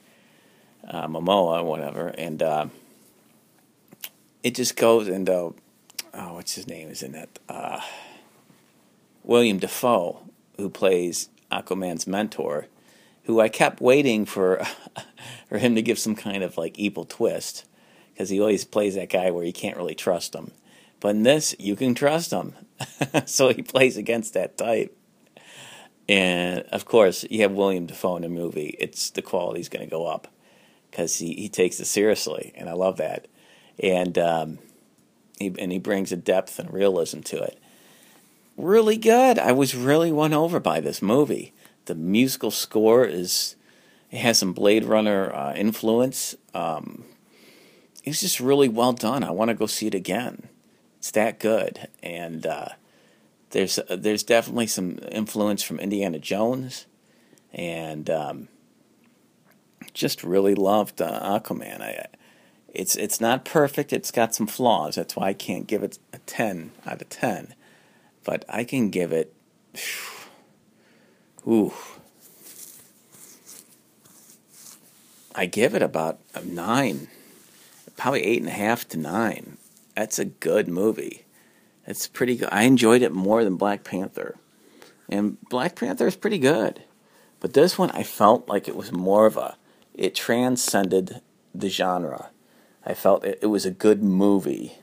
uh, 0.86 1.06
Momoa, 1.06 1.64
whatever, 1.64 2.08
and 2.08 2.42
uh, 2.42 2.66
it 4.42 4.54
just 4.54 4.76
goes 4.76 5.08
into 5.08 5.54
oh, 6.14 6.34
what's 6.34 6.54
his 6.54 6.66
name 6.66 6.88
is 6.88 7.02
in 7.02 7.12
that 7.12 7.38
uh, 7.48 7.80
William 9.22 9.58
Dafoe, 9.58 10.20
who 10.56 10.68
plays 10.68 11.28
Aquaman's 11.50 12.06
mentor, 12.06 12.66
who 13.30 13.40
I 13.40 13.48
kept 13.48 13.80
waiting 13.80 14.26
for 14.26 14.60
for 15.48 15.58
him 15.58 15.76
to 15.76 15.82
give 15.82 16.00
some 16.00 16.16
kind 16.16 16.42
of 16.42 16.58
like 16.58 16.76
evil 16.78 17.04
twist 17.04 17.64
because 18.12 18.28
he 18.28 18.40
always 18.40 18.64
plays 18.64 18.96
that 18.96 19.08
guy 19.08 19.30
where 19.30 19.44
you 19.44 19.52
can't 19.52 19.76
really 19.76 19.94
trust 19.94 20.34
him. 20.34 20.50
But 20.98 21.10
in 21.10 21.22
this, 21.22 21.54
you 21.58 21.76
can 21.76 21.94
trust 21.94 22.32
him. 22.32 22.54
so 23.26 23.48
he 23.48 23.62
plays 23.62 23.96
against 23.96 24.34
that 24.34 24.58
type. 24.58 24.96
And 26.08 26.64
of 26.72 26.84
course, 26.86 27.24
you 27.30 27.42
have 27.42 27.52
William 27.52 27.86
Dafoe 27.86 28.16
in 28.16 28.22
the 28.22 28.28
movie. 28.28 28.74
It's 28.80 29.10
the 29.10 29.22
quality's 29.22 29.68
going 29.68 29.84
to 29.84 29.90
go 29.90 30.06
up 30.06 30.26
because 30.90 31.18
he, 31.18 31.34
he 31.34 31.48
takes 31.48 31.78
it 31.78 31.86
seriously, 31.86 32.52
and 32.56 32.68
I 32.68 32.72
love 32.72 32.96
that. 32.96 33.28
And 33.78 34.18
um, 34.18 34.58
he 35.38 35.54
and 35.56 35.70
he 35.70 35.78
brings 35.78 36.10
a 36.10 36.16
depth 36.16 36.58
and 36.58 36.72
realism 36.72 37.20
to 37.20 37.40
it. 37.40 37.60
Really 38.56 38.96
good. 38.96 39.38
I 39.38 39.52
was 39.52 39.76
really 39.76 40.10
won 40.10 40.34
over 40.34 40.58
by 40.58 40.80
this 40.80 41.00
movie. 41.00 41.54
The 41.86 41.94
musical 41.94 42.50
score 42.50 43.04
is 43.04 43.56
it 44.10 44.18
has 44.18 44.38
some 44.38 44.52
Blade 44.52 44.84
Runner 44.84 45.32
uh, 45.32 45.54
influence. 45.54 46.34
Um, 46.54 47.04
it's 48.04 48.20
just 48.20 48.40
really 48.40 48.68
well 48.68 48.92
done. 48.92 49.22
I 49.22 49.30
want 49.30 49.48
to 49.50 49.54
go 49.54 49.66
see 49.66 49.86
it 49.86 49.94
again. 49.94 50.48
It's 50.98 51.10
that 51.12 51.38
good, 51.38 51.88
and 52.02 52.46
uh, 52.46 52.68
there's 53.50 53.78
uh, 53.78 53.96
there's 53.98 54.22
definitely 54.22 54.66
some 54.66 54.98
influence 55.10 55.62
from 55.62 55.80
Indiana 55.80 56.18
Jones, 56.18 56.86
and 57.52 58.10
um, 58.10 58.48
just 59.94 60.22
really 60.22 60.54
loved 60.54 61.00
uh, 61.00 61.38
Aquaman. 61.40 61.80
I, 61.80 62.06
it's 62.68 62.96
it's 62.96 63.20
not 63.20 63.44
perfect. 63.44 63.92
It's 63.92 64.10
got 64.10 64.34
some 64.34 64.46
flaws. 64.46 64.96
That's 64.96 65.16
why 65.16 65.28
I 65.28 65.32
can't 65.32 65.66
give 65.66 65.82
it 65.82 65.98
a 66.12 66.18
ten 66.18 66.72
out 66.86 67.00
of 67.00 67.08
ten, 67.08 67.54
but 68.24 68.44
I 68.48 68.64
can 68.64 68.90
give 68.90 69.12
it. 69.12 69.34
Ooh. 71.46 71.72
I 75.34 75.46
give 75.46 75.74
it 75.74 75.82
about 75.82 76.18
a 76.34 76.42
nine 76.44 77.08
probably 78.00 78.24
eight 78.24 78.40
and 78.40 78.48
a 78.48 78.52
half 78.52 78.88
to 78.88 78.98
nine. 78.98 79.58
That's 79.94 80.18
a 80.18 80.24
good 80.24 80.68
movie. 80.68 81.26
It's 81.86 82.08
pretty 82.08 82.36
good. 82.36 82.48
I 82.50 82.62
enjoyed 82.62 83.02
it 83.02 83.12
more 83.12 83.44
than 83.44 83.56
Black 83.56 83.84
Panther, 83.84 84.36
and 85.10 85.38
Black 85.50 85.76
Panther 85.76 86.06
is 86.06 86.16
pretty 86.16 86.38
good, 86.38 86.82
but 87.40 87.52
this 87.52 87.76
one 87.76 87.90
I 87.90 88.02
felt 88.02 88.48
like 88.48 88.68
it 88.68 88.76
was 88.76 88.90
more 88.90 89.26
of 89.26 89.36
a. 89.36 89.56
It 89.92 90.14
transcended 90.14 91.20
the 91.54 91.68
genre. 91.68 92.30
I 92.86 92.94
felt 92.94 93.22
it, 93.22 93.38
it 93.42 93.48
was 93.48 93.66
a 93.66 93.70
good 93.70 94.02
movie. 94.02 94.78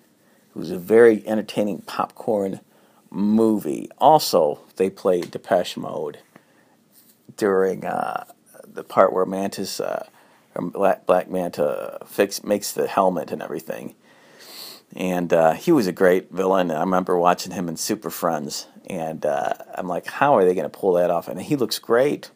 It 0.55 0.59
was 0.59 0.69
a 0.69 0.77
very 0.77 1.27
entertaining 1.27 1.81
popcorn 1.81 2.59
movie. 3.09 3.89
Also, 3.97 4.59
they 4.75 4.91
played 4.91 5.31
Depeche 5.31 5.75
Mode 5.75 6.19
during 7.37 7.85
uh, 7.85 8.25
the 8.65 8.83
part 8.83 9.13
where 9.13 9.25
Mantis. 9.25 9.79
Uh, 9.79 10.07
Black, 10.59 11.05
Black 11.05 11.29
Manta 11.29 11.99
fix 12.07 12.43
makes 12.43 12.71
the 12.71 12.87
helmet 12.87 13.31
and 13.31 13.41
everything. 13.41 13.95
And 14.95 15.31
uh, 15.33 15.53
he 15.53 15.71
was 15.71 15.85
a 15.85 15.91
great 15.91 16.31
villain. 16.31 16.71
I 16.71 16.79
remember 16.79 17.17
watching 17.17 17.51
him 17.51 17.67
in 17.67 17.75
Super 17.75 18.09
Friends, 18.09 18.67
and 18.89 19.25
uh, 19.25 19.53
I'm 19.75 19.87
like, 19.87 20.07
how 20.07 20.35
are 20.37 20.45
they 20.45 20.55
going 20.55 20.69
to 20.69 20.77
pull 20.77 20.93
that 20.93 21.11
off? 21.11 21.27
And 21.27 21.41
he 21.41 21.57
looks 21.57 21.77
great. 21.77 22.31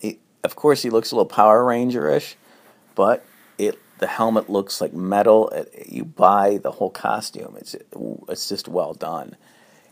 He, 0.00 0.18
of 0.42 0.56
course, 0.56 0.82
he 0.82 0.90
looks 0.90 1.12
a 1.12 1.14
little 1.14 1.26
Power 1.26 1.64
Ranger 1.64 2.10
ish, 2.10 2.36
but 2.94 3.24
it 3.56 3.78
the 3.98 4.08
helmet 4.08 4.50
looks 4.50 4.80
like 4.80 4.92
metal. 4.92 5.48
It, 5.50 5.86
you 5.88 6.04
buy 6.04 6.58
the 6.58 6.72
whole 6.72 6.90
costume. 6.90 7.56
It's 7.56 7.76
it's 8.28 8.48
just 8.48 8.66
well 8.66 8.92
done, 8.92 9.36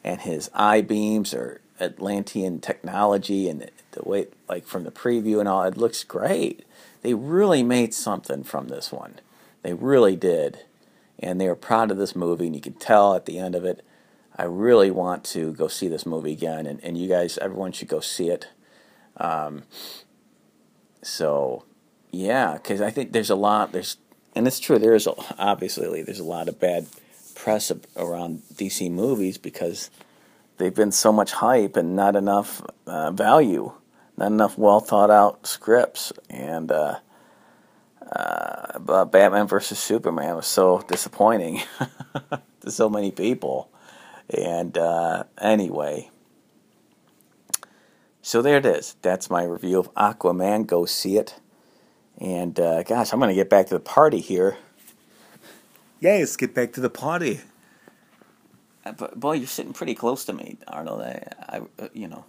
and 0.02 0.20
his 0.20 0.50
eye 0.52 0.80
beams 0.80 1.32
are 1.32 1.60
Atlantean 1.82 2.60
technology, 2.60 3.48
and 3.48 3.70
the 3.92 4.02
way 4.02 4.28
like 4.48 4.66
from 4.66 4.84
the 4.84 4.90
preview 4.90 5.40
and 5.40 5.48
all, 5.48 5.64
it 5.64 5.76
looks 5.76 6.04
great 6.04 6.64
they 7.02 7.14
really 7.14 7.62
made 7.62 7.92
something 7.92 8.44
from 8.44 8.68
this 8.68 8.90
one. 8.90 9.16
They 9.62 9.74
really 9.74 10.16
did. 10.16 10.60
And 11.18 11.40
they 11.40 11.48
were 11.48 11.56
proud 11.56 11.90
of 11.90 11.98
this 11.98 12.16
movie, 12.16 12.46
and 12.46 12.54
you 12.54 12.62
can 12.62 12.74
tell 12.74 13.14
at 13.14 13.26
the 13.26 13.38
end 13.38 13.54
of 13.54 13.64
it. 13.64 13.84
I 14.36 14.44
really 14.44 14.90
want 14.90 15.24
to 15.24 15.52
go 15.52 15.68
see 15.68 15.88
this 15.88 16.06
movie 16.06 16.32
again, 16.32 16.66
and, 16.66 16.82
and 16.82 16.96
you 16.96 17.08
guys, 17.08 17.38
everyone 17.38 17.72
should 17.72 17.88
go 17.88 18.00
see 18.00 18.30
it. 18.30 18.48
Um, 19.18 19.64
so, 21.02 21.64
yeah, 22.10 22.54
because 22.54 22.80
I 22.80 22.90
think 22.90 23.12
there's 23.12 23.30
a 23.30 23.36
lot, 23.36 23.72
there's, 23.72 23.98
and 24.34 24.46
it's 24.46 24.58
true, 24.58 24.78
there 24.78 24.94
is 24.94 25.06
obviously 25.38 26.02
there's 26.02 26.18
a 26.18 26.24
lot 26.24 26.48
of 26.48 26.58
bad 26.58 26.86
press 27.34 27.70
around 27.96 28.42
DC 28.54 28.90
movies 28.90 29.36
because 29.36 29.90
they've 30.62 30.74
been 30.74 30.92
so 30.92 31.12
much 31.12 31.32
hype 31.32 31.76
and 31.76 31.96
not 31.96 32.16
enough 32.16 32.62
uh, 32.86 33.10
value 33.10 33.72
not 34.16 34.30
enough 34.30 34.58
well 34.58 34.80
thought 34.80 35.10
out 35.10 35.46
scripts. 35.46 36.12
And 36.28 36.70
uh, 36.70 36.98
uh, 38.10 39.04
Batman 39.06 39.46
versus 39.46 39.78
Superman 39.78 40.36
was 40.36 40.46
so 40.46 40.82
disappointing 40.82 41.62
to 42.60 42.70
so 42.70 42.88
many 42.88 43.10
people. 43.10 43.70
And 44.28 44.76
uh, 44.78 45.24
anyway, 45.38 46.10
so 48.22 48.42
there 48.42 48.58
it 48.58 48.66
is. 48.66 48.96
That's 49.02 49.30
my 49.30 49.44
review 49.44 49.78
of 49.78 49.92
Aquaman. 49.94 50.66
Go 50.66 50.84
see 50.84 51.16
it. 51.16 51.40
And 52.18 52.58
uh, 52.60 52.82
gosh, 52.82 53.12
I'm 53.12 53.18
going 53.18 53.30
to 53.30 53.34
get 53.34 53.50
back 53.50 53.66
to 53.68 53.74
the 53.74 53.80
party 53.80 54.20
here. 54.20 54.56
Let's 56.20 56.36
get 56.36 56.54
back 56.54 56.72
to 56.74 56.80
the 56.80 56.90
party. 56.90 57.40
Uh, 58.84 58.92
but 58.92 59.18
boy, 59.18 59.34
you're 59.34 59.46
sitting 59.46 59.72
pretty 59.72 59.94
close 59.94 60.24
to 60.24 60.32
me, 60.32 60.58
Arnold. 60.68 61.02
I, 61.02 61.26
I 61.48 61.60
uh, 61.78 61.88
you 61.92 62.08
know. 62.08 62.24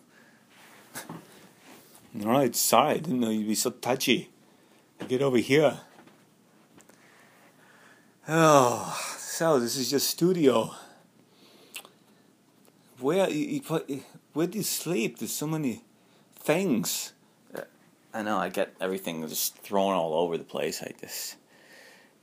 All 2.22 2.32
right, 2.32 2.56
sorry, 2.56 2.92
I 2.92 2.98
didn't 2.98 3.20
know 3.20 3.30
you'd 3.30 3.48
be 3.48 3.56
so 3.56 3.72
touchy. 3.72 4.30
Get 5.08 5.22
over 5.22 5.38
here. 5.38 5.80
Oh, 8.28 8.98
so 9.18 9.60
this 9.60 9.76
is 9.76 9.92
your 9.92 10.00
studio. 10.00 10.72
Where 13.00 13.30
you, 13.30 13.62
you 13.68 14.04
where 14.34 14.48
do 14.48 14.58
you 14.60 14.64
sleep? 14.64 15.20
There's 15.20 15.34
so 15.34 15.48
many 15.48 15.82
things. 16.36 17.14
I 18.14 18.22
know. 18.22 18.38
I 18.38 18.50
get 18.50 18.76
everything 18.80 19.28
just 19.28 19.58
thrown 19.58 19.94
all 19.94 20.14
over 20.14 20.38
the 20.38 20.44
place. 20.44 20.84
I 20.84 20.94
just, 21.02 21.36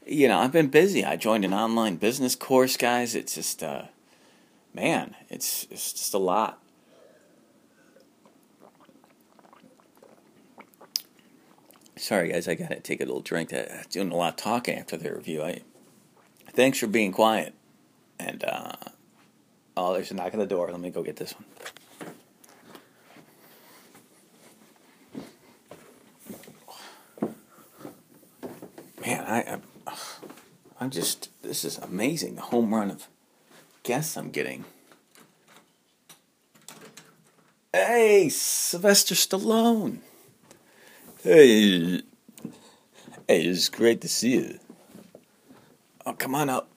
you 0.06 0.28
know, 0.28 0.38
I've 0.38 0.52
been 0.52 0.68
busy. 0.68 1.04
I 1.04 1.16
joined 1.16 1.44
an 1.44 1.52
online 1.52 1.96
business 1.96 2.36
course, 2.36 2.76
guys. 2.76 3.16
It's 3.16 3.34
just, 3.34 3.62
uh, 3.62 3.82
man, 4.74 5.16
it's 5.28 5.66
it's 5.70 5.92
just 5.92 6.14
a 6.14 6.18
lot. 6.18 6.62
Sorry, 11.96 12.32
guys, 12.32 12.48
I 12.48 12.54
gotta 12.54 12.80
take 12.80 13.00
a 13.00 13.04
little 13.04 13.20
drink. 13.20 13.52
I'm 13.52 13.66
doing 13.90 14.10
a 14.10 14.16
lot 14.16 14.30
of 14.30 14.36
talking 14.36 14.78
after 14.78 14.96
the 14.96 15.14
review. 15.14 15.42
I 15.42 15.60
thanks 16.52 16.78
for 16.78 16.86
being 16.86 17.12
quiet. 17.12 17.54
And 18.18 18.44
uh, 18.44 18.72
oh, 19.76 19.94
there's 19.94 20.10
a 20.10 20.14
knock 20.14 20.32
at 20.32 20.38
the 20.38 20.46
door. 20.46 20.70
Let 20.70 20.80
me 20.80 20.90
go 20.90 21.02
get 21.02 21.16
this 21.16 21.34
one. 21.34 21.44
Man, 29.00 29.24
I, 29.24 29.42
I'm, 29.52 29.62
I'm 30.80 30.90
just. 30.90 31.30
This 31.42 31.64
is 31.64 31.78
amazing. 31.78 32.36
The 32.36 32.42
home 32.42 32.74
run 32.74 32.90
of 32.90 33.08
guests 33.82 34.16
I'm 34.16 34.30
getting. 34.30 34.64
Hey, 37.72 38.28
Sylvester 38.28 39.14
Stallone. 39.14 39.98
Hey, 41.22 42.02
hey, 43.28 43.42
it's 43.42 43.68
great 43.68 44.00
to 44.00 44.08
see 44.08 44.32
you. 44.32 44.58
Oh, 46.04 46.14
come 46.14 46.34
on 46.34 46.48
up. 46.48 46.68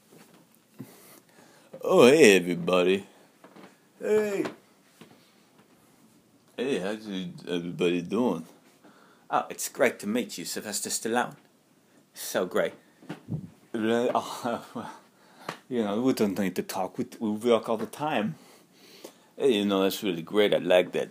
Oh, 1.82 2.08
hey, 2.08 2.38
everybody. 2.38 3.06
Hey. 4.00 4.46
Hey, 6.56 6.80
how's 6.80 7.08
everybody 7.48 8.02
doing? 8.02 8.46
Oh, 9.32 9.46
it's 9.50 9.70
great 9.70 9.98
to 10.00 10.08
meet 10.08 10.38
you, 10.38 10.46
Sylvester 10.46 10.90
Stallone. 10.90 11.36
So 12.14 12.46
great. 12.46 12.74
Oh, 13.76 14.92
you 15.74 15.84
know, 15.84 16.00
we 16.02 16.14
don't 16.14 16.38
need 16.38 16.56
to 16.56 16.62
talk. 16.62 17.00
We, 17.00 17.08
we 17.20 17.32
work 17.32 17.68
all 17.68 17.78
the 17.78 17.88
time. 17.88 18.36
You 19.40 19.66
know, 19.66 19.82
that's 19.82 20.04
really 20.04 20.22
great. 20.22 20.54
I 20.54 20.60
like 20.60 20.92
that. 20.92 21.10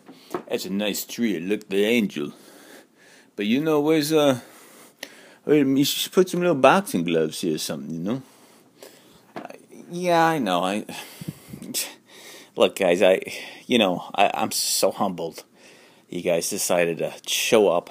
That's 0.48 0.66
a 0.66 0.70
nice 0.70 1.05
tree. 1.05 1.40
Look, 1.40 1.68
the 1.68 1.85
angel. 1.85 2.33
But 3.35 3.46
you 3.46 3.61
know, 3.61 3.81
where's 3.81 4.12
uh, 4.12 4.38
where, 5.42 5.66
you 5.66 5.85
should 5.85 6.12
put 6.12 6.29
some 6.29 6.38
little 6.38 6.55
boxing 6.55 7.03
gloves 7.03 7.40
here 7.40 7.57
or 7.57 7.59
something, 7.59 7.92
you 7.92 7.98
know? 7.98 8.22
Yeah, 9.90 10.25
I 10.25 10.38
know. 10.38 10.62
I 10.62 10.87
look, 12.57 12.77
guys. 12.77 13.03
I, 13.03 13.20
you 13.66 13.79
know, 13.79 14.09
I, 14.14 14.31
I'm 14.33 14.53
so 14.53 14.92
humbled. 14.92 15.42
You 16.09 16.22
guys 16.22 16.48
decided 16.48 16.98
to 16.98 17.12
show 17.27 17.68
up, 17.68 17.90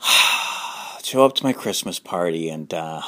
show 1.02 1.26
up 1.26 1.34
to 1.34 1.44
my 1.44 1.52
Christmas 1.52 1.98
party 1.98 2.48
and 2.48 2.72
uh, 2.72 3.02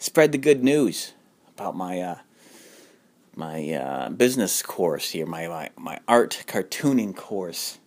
spread 0.00 0.32
the 0.32 0.38
good 0.38 0.64
news 0.64 1.12
about 1.60 1.76
my 1.76 2.00
uh, 2.00 2.18
my 3.36 3.70
uh, 3.70 4.08
business 4.08 4.62
course 4.62 5.10
here, 5.10 5.26
my, 5.26 5.46
my 5.46 5.70
my 5.76 5.98
art 6.08 6.44
cartooning 6.46 7.14
course. 7.14 7.78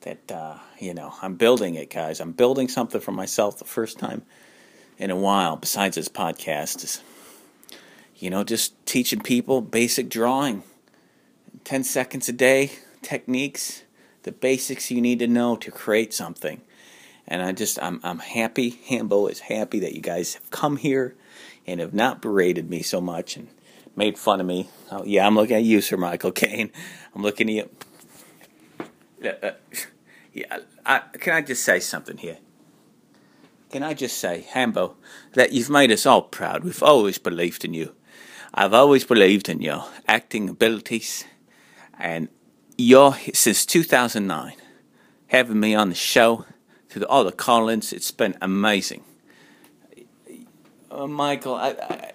That 0.00 0.30
uh, 0.30 0.58
you 0.80 0.92
know, 0.92 1.14
I'm 1.22 1.36
building 1.36 1.76
it, 1.76 1.90
guys. 1.90 2.20
I'm 2.20 2.32
building 2.32 2.68
something 2.68 3.00
for 3.00 3.12
myself 3.12 3.58
the 3.58 3.64
first 3.64 3.98
time 3.98 4.22
in 4.98 5.10
a 5.10 5.16
while. 5.16 5.56
Besides 5.56 5.94
this 5.94 6.08
podcast, 6.08 6.82
is 6.84 7.02
you 8.16 8.30
know, 8.30 8.42
just 8.42 8.84
teaching 8.84 9.20
people 9.20 9.60
basic 9.60 10.08
drawing, 10.08 10.64
ten 11.62 11.84
seconds 11.84 12.28
a 12.28 12.32
day, 12.32 12.72
techniques, 13.00 13.84
the 14.24 14.32
basics 14.32 14.90
you 14.90 15.00
need 15.00 15.20
to 15.20 15.28
know 15.28 15.56
to 15.56 15.70
create 15.70 16.12
something. 16.12 16.60
And 17.26 17.42
I 17.42 17.52
just, 17.52 17.82
I'm, 17.82 18.00
I'm 18.02 18.18
happy. 18.18 18.80
Hambo 18.88 19.28
is 19.28 19.40
happy 19.40 19.80
that 19.80 19.94
you 19.94 20.02
guys 20.02 20.34
have 20.34 20.50
come 20.50 20.76
here 20.76 21.14
and 21.66 21.80
have 21.80 21.94
not 21.94 22.20
berated 22.20 22.68
me 22.68 22.82
so 22.82 23.00
much 23.00 23.36
and 23.36 23.48
made 23.96 24.18
fun 24.18 24.40
of 24.40 24.46
me. 24.46 24.68
Oh, 24.90 25.04
yeah, 25.04 25.26
I'm 25.26 25.34
looking 25.34 25.56
at 25.56 25.64
you, 25.64 25.80
Sir 25.80 25.96
Michael 25.96 26.32
Caine. 26.32 26.70
I'm 27.14 27.22
looking 27.22 27.48
at 27.50 27.70
you. 29.22 29.28
Uh, 29.42 29.52
yeah, 30.32 30.58
I, 30.84 30.98
can 30.98 31.34
I 31.34 31.40
just 31.40 31.62
say 31.62 31.80
something 31.80 32.18
here? 32.18 32.38
Can 33.70 33.82
I 33.82 33.94
just 33.94 34.18
say, 34.18 34.42
Hambo, 34.50 34.96
that 35.32 35.52
you've 35.52 35.70
made 35.70 35.90
us 35.90 36.06
all 36.06 36.22
proud. 36.22 36.62
We've 36.62 36.82
always 36.82 37.18
believed 37.18 37.64
in 37.64 37.74
you. 37.74 37.94
I've 38.52 38.74
always 38.74 39.04
believed 39.04 39.48
in 39.48 39.60
your 39.60 39.86
acting 40.06 40.48
abilities, 40.48 41.24
and 41.98 42.28
your 42.78 43.16
since 43.32 43.66
2009, 43.66 44.52
having 45.28 45.58
me 45.58 45.74
on 45.74 45.88
the 45.88 45.94
show 45.96 46.44
through 46.88 47.04
all 47.06 47.24
the 47.24 47.32
call-ins, 47.32 47.92
it's 47.92 48.12
been 48.12 48.36
amazing. 48.40 49.02
Uh, 50.94 51.08
Michael, 51.08 51.56
I, 51.56 51.70
I, 51.70 52.12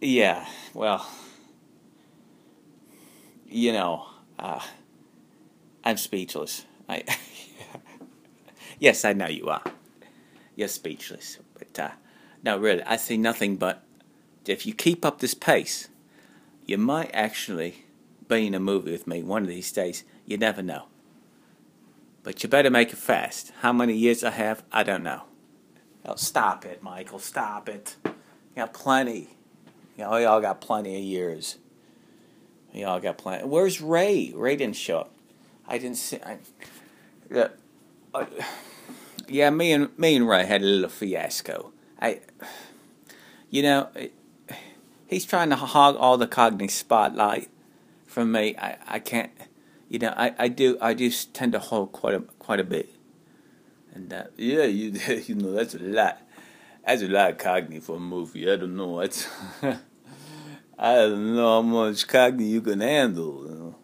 yeah, 0.00 0.46
well, 0.72 1.06
you 3.46 3.74
know, 3.74 4.06
uh, 4.38 4.60
I'm 5.84 5.98
speechless. 5.98 6.64
I, 6.88 7.04
yes, 8.78 9.04
I 9.04 9.12
know 9.12 9.26
you 9.26 9.50
are. 9.50 9.62
You're 10.56 10.68
speechless, 10.68 11.36
but 11.58 11.78
uh, 11.78 11.90
no, 12.42 12.56
really, 12.56 12.82
I 12.84 12.96
see 12.96 13.18
nothing 13.18 13.56
but 13.56 13.84
if 14.46 14.64
you 14.64 14.72
keep 14.72 15.04
up 15.04 15.18
this 15.18 15.34
pace, 15.34 15.88
you 16.64 16.78
might 16.78 17.10
actually 17.12 17.84
be 18.26 18.46
in 18.46 18.54
a 18.54 18.60
movie 18.60 18.92
with 18.92 19.06
me 19.06 19.22
one 19.22 19.42
of 19.42 19.48
these 19.48 19.70
days. 19.70 20.02
You 20.24 20.38
never 20.38 20.62
know. 20.62 20.84
But 22.22 22.42
you 22.42 22.48
better 22.48 22.70
make 22.70 22.90
it 22.90 22.98
fast. 22.98 23.52
How 23.60 23.74
many 23.74 23.94
years 23.94 24.24
I 24.24 24.30
have, 24.30 24.62
I 24.72 24.82
don't 24.82 25.02
know. 25.02 25.24
Stop 26.16 26.64
it, 26.64 26.82
Michael. 26.82 27.18
Stop 27.18 27.68
it. 27.68 27.96
You 28.04 28.12
got 28.56 28.74
plenty. 28.74 29.28
You 29.96 30.04
know, 30.04 30.26
all 30.26 30.40
got 30.40 30.60
plenty 30.60 30.96
of 30.96 31.02
years. 31.02 31.58
We 32.74 32.84
all 32.84 33.00
got 33.00 33.18
plenty. 33.18 33.44
Where's 33.44 33.80
Ray? 33.80 34.32
Ray 34.34 34.56
didn't 34.56 34.76
show 34.76 35.00
up. 35.00 35.10
I 35.66 35.78
didn't 35.78 35.96
see. 35.96 36.18
I, 36.24 36.38
yeah, 37.30 37.48
uh, 38.14 38.26
yeah. 39.28 39.50
Me 39.50 39.72
and 39.72 39.96
me 39.98 40.16
and 40.16 40.28
Ray 40.28 40.44
had 40.44 40.62
a 40.62 40.64
little 40.64 40.90
fiasco. 40.90 41.72
I, 42.00 42.20
you 43.50 43.62
know, 43.62 43.88
he's 45.06 45.24
trying 45.24 45.50
to 45.50 45.56
hog 45.56 45.96
all 45.96 46.18
the 46.18 46.26
Cockney 46.26 46.68
spotlight 46.68 47.48
from 48.06 48.32
me. 48.32 48.56
I, 48.56 48.76
I 48.86 48.98
can't. 48.98 49.30
You 49.88 49.98
know, 49.98 50.14
I, 50.16 50.34
I 50.38 50.48
do 50.48 50.78
I 50.80 50.94
do 50.94 51.10
tend 51.10 51.52
to 51.52 51.58
hold 51.58 51.92
quite 51.92 52.14
a 52.14 52.20
quite 52.38 52.60
a 52.60 52.64
bit. 52.64 52.90
And 53.94 54.10
that, 54.10 54.32
yeah, 54.36 54.64
you 54.64 54.90
you 55.26 55.34
know 55.34 55.52
that's 55.52 55.74
a 55.74 55.78
lot. 55.78 56.18
That's 56.84 57.02
a 57.02 57.08
lot 57.08 57.30
of 57.30 57.38
Cockney 57.38 57.80
for 57.80 57.96
a 57.96 58.00
movie. 58.00 58.50
I 58.50 58.56
don't 58.56 58.76
know. 58.76 59.00
It's 59.00 59.28
I 59.62 60.94
don't 60.94 61.36
know 61.36 61.62
how 61.62 61.62
much 61.62 62.08
Cockney 62.08 62.46
you 62.46 62.60
can 62.60 62.80
handle. 62.80 63.46
You 63.46 63.54
know? 63.54 63.74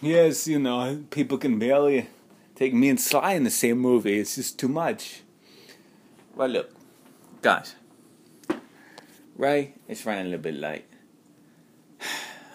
Yes, 0.00 0.48
you 0.48 0.58
know, 0.58 1.04
people 1.10 1.38
can 1.38 1.58
barely 1.58 2.08
take 2.54 2.74
me 2.74 2.88
and 2.88 3.00
Sly 3.00 3.32
in 3.32 3.44
the 3.44 3.50
same 3.50 3.78
movie. 3.78 4.18
It's 4.18 4.34
just 4.34 4.58
too 4.58 4.68
much. 4.68 5.22
Well, 6.34 6.48
look, 6.48 6.70
guys. 7.42 7.76
Ray 9.36 9.74
is 9.86 10.04
running 10.06 10.26
a 10.26 10.28
little 10.30 10.42
bit 10.42 10.54
late. 10.54 10.84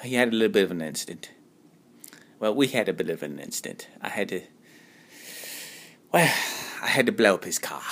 He 0.03 0.15
had 0.15 0.29
a 0.29 0.31
little 0.31 0.51
bit 0.51 0.63
of 0.63 0.71
an 0.71 0.81
incident. 0.81 1.29
Well, 2.39 2.55
we 2.55 2.67
had 2.67 2.89
a 2.89 2.93
bit 2.93 3.09
of 3.11 3.21
an 3.21 3.37
incident. 3.39 3.87
I 4.01 4.09
had 4.09 4.29
to. 4.29 4.41
Well, 6.11 6.33
I 6.81 6.87
had 6.87 7.05
to 7.05 7.11
blow 7.11 7.35
up 7.35 7.45
his 7.45 7.59
car. 7.59 7.83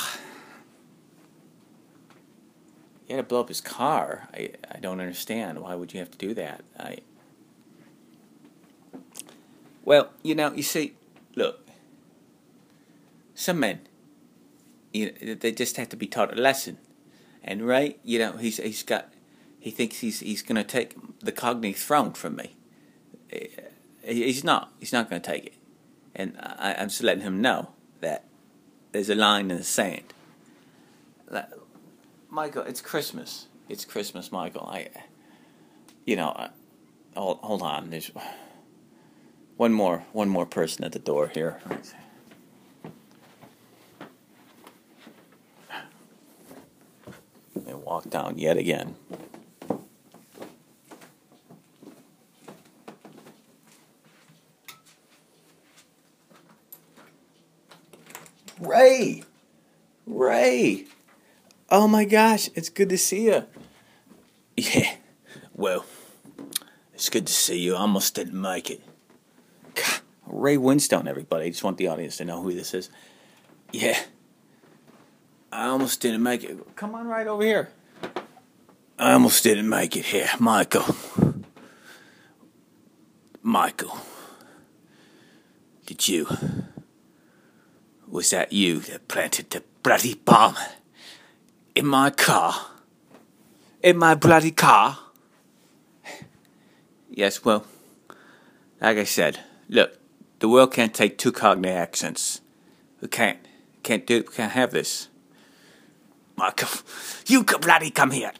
You 3.07 3.15
had 3.15 3.21
to 3.21 3.27
blow 3.27 3.41
up 3.41 3.47
his 3.47 3.61
car? 3.61 4.27
I, 4.33 4.51
I 4.69 4.79
don't 4.79 4.99
understand. 4.99 5.59
Why 5.59 5.75
would 5.75 5.93
you 5.93 5.99
have 5.99 6.11
to 6.11 6.17
do 6.17 6.33
that? 6.33 6.63
I. 6.77 6.97
Well, 9.85 10.11
you 10.23 10.35
know, 10.35 10.53
you 10.53 10.63
see, 10.63 10.95
look, 11.35 11.67
some 13.33 13.59
men, 13.59 13.81
you 14.93 15.13
know, 15.21 15.35
they 15.35 15.51
just 15.51 15.77
have 15.77 15.89
to 15.89 15.95
be 15.95 16.07
taught 16.07 16.37
a 16.37 16.41
lesson. 16.41 16.77
And 17.43 17.65
Ray, 17.65 17.97
you 18.03 18.19
know, 18.19 18.33
he's 18.33 18.57
he's 18.57 18.83
got, 18.83 19.13
he 19.59 19.71
thinks 19.71 19.99
he's 19.99 20.19
he's 20.19 20.41
going 20.41 20.57
to 20.57 20.63
take 20.63 20.95
the 21.19 21.31
Cockney 21.31 21.73
throne 21.73 22.13
from 22.13 22.35
me. 22.35 22.55
Eh, 23.31 23.47
he's 24.03 24.43
not. 24.43 24.73
He's 24.79 24.93
not 24.93 25.09
going 25.09 25.21
to 25.21 25.31
take 25.31 25.45
it. 25.45 25.53
And 26.15 26.35
I, 26.39 26.75
I'm 26.77 26.89
just 26.89 27.03
letting 27.03 27.23
him 27.23 27.41
know 27.41 27.69
that 28.01 28.25
there's 28.91 29.09
a 29.09 29.15
line 29.15 29.51
in 29.51 29.57
the 29.57 29.63
sand. 29.63 30.13
Michael, 32.29 32.63
it's 32.63 32.81
Christmas. 32.81 33.47
It's 33.67 33.85
Christmas, 33.85 34.31
Michael. 34.31 34.67
I, 34.67 34.89
you 36.05 36.15
know, 36.15 36.29
I, 36.29 36.49
hold 37.15 37.39
hold 37.39 37.61
on. 37.61 37.89
There's 37.89 38.11
one 39.57 39.73
more 39.73 40.05
one 40.11 40.29
more 40.29 40.45
person 40.45 40.83
at 40.85 40.91
the 40.91 40.99
door 40.99 41.27
here. 41.27 41.59
And 47.67 47.83
walk 47.83 48.09
down 48.09 48.37
yet 48.37 48.57
again. 48.57 48.95
Ray! 58.59 59.23
Ray! 60.05 60.85
Oh 61.69 61.87
my 61.87 62.03
gosh, 62.05 62.49
it's 62.55 62.69
good 62.69 62.89
to 62.89 62.97
see 62.97 63.25
you. 63.25 63.45
Yeah, 64.57 64.95
well, 65.53 65.85
it's 66.93 67.07
good 67.07 67.25
to 67.27 67.31
see 67.31 67.59
you. 67.59 67.75
I 67.75 67.79
almost 67.79 68.13
didn't 68.13 68.41
make 68.41 68.69
it. 68.69 68.81
God, 69.73 70.01
Ray 70.27 70.57
Winstone, 70.57 71.07
everybody. 71.07 71.45
I 71.45 71.49
just 71.49 71.63
want 71.63 71.77
the 71.77 71.87
audience 71.87 72.17
to 72.17 72.25
know 72.25 72.41
who 72.41 72.53
this 72.53 72.73
is. 72.73 72.89
Yeah, 73.71 73.97
I 75.49 75.67
almost 75.67 76.01
didn't 76.01 76.23
make 76.23 76.43
it. 76.43 76.75
Come 76.75 76.93
on 76.93 77.07
right 77.07 77.25
over 77.25 77.41
here. 77.41 77.69
I 78.97 79.13
almost 79.13 79.43
didn't 79.45 79.69
make 79.69 79.95
it 79.95 80.03
here. 80.03 80.29
Michael. 80.39 80.93
Michael. 83.41 83.97
Did 85.85 86.05
you. 86.09 86.27
Was 88.09 88.31
that 88.31 88.51
you 88.51 88.79
that 88.79 89.07
planted 89.07 89.51
the 89.51 89.63
bloody 89.83 90.15
bomb 90.15 90.55
in 91.75 91.85
my 91.85 92.09
car? 92.09 92.55
In 93.83 93.97
my 93.97 94.15
bloody 94.15 94.51
car? 94.51 94.97
Yes, 97.09 97.45
well, 97.45 97.65
like 98.81 98.97
I 98.97 99.03
said, 99.03 99.39
look, 99.67 99.97
the 100.39 100.49
world 100.49 100.73
can't 100.73 100.93
take 100.93 101.17
two 101.17 101.31
Cockney 101.31 101.69
accents. 101.69 102.41
We 103.01 103.07
can't. 103.07 103.39
Can't 103.83 104.05
do 104.07 104.17
it. 104.17 104.29
We 104.29 104.35
can't 104.35 104.53
have 104.53 104.71
this. 104.71 105.09
Michael, 106.35 106.69
you 107.27 107.43
bloody 107.43 107.91
come 107.91 108.11
here. 108.11 108.31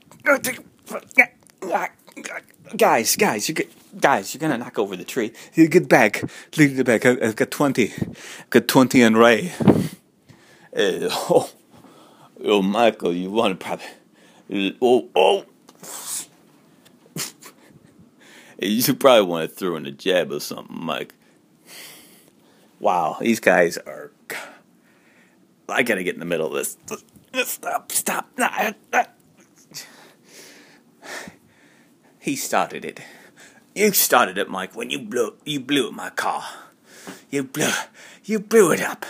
Guys, 2.78 3.16
guys, 3.16 3.50
you 3.50 3.56
get, 3.56 4.00
guys, 4.00 4.34
you're 4.34 4.40
gonna 4.40 4.58
knock 4.58 4.78
over 4.78 4.96
the 4.96 5.04
tree. 5.04 5.34
You 5.56 5.68
get 5.68 5.90
back, 5.90 6.24
lead 6.56 6.76
the 6.76 6.84
back. 6.84 7.06
I've 7.06 7.36
got 7.36 7.50
twenty, 7.50 7.92
I've 7.92 8.50
got 8.52 8.68
twenty 8.68 9.02
and 9.02 9.18
Ray. 9.18 9.52
Uh, 10.72 11.10
oh, 11.10 11.50
oh, 12.44 12.62
Michael, 12.62 13.14
you 13.14 13.32
want 13.32 13.60
to 13.60 13.66
probably, 13.66 14.78
oh, 14.82 15.10
oh. 15.16 15.46
you 18.60 18.94
probably 18.94 19.26
want 19.26 19.50
to 19.50 19.56
throw 19.56 19.76
in 19.76 19.88
a 19.88 19.92
jab 19.92 20.32
or 20.32 20.40
something, 20.40 20.78
Mike. 20.80 21.16
Wow, 22.80 23.18
these 23.20 23.40
guys 23.40 23.78
are. 23.80 24.12
I 25.68 25.82
gotta 25.82 26.04
get 26.04 26.14
in 26.14 26.20
the 26.20 26.26
middle 26.26 26.48
of 26.48 26.54
this. 26.54 26.78
Stop! 27.46 27.92
Stop! 27.92 28.30
He 32.30 32.36
started 32.36 32.86
it. 32.86 33.00
You 33.74 33.92
started 33.92 34.38
it, 34.38 34.48
Mike. 34.48 34.76
When 34.76 34.92
you 34.92 35.00
blew, 35.00 35.34
you 35.46 35.60
blew 35.60 35.88
up 35.88 35.96
my 35.96 36.12
car. 36.12 36.44
You 37.32 37.44
blew, 37.44 37.72
you 38.24 38.40
blew 38.40 38.72
it 38.72 38.82
up. 38.82 39.04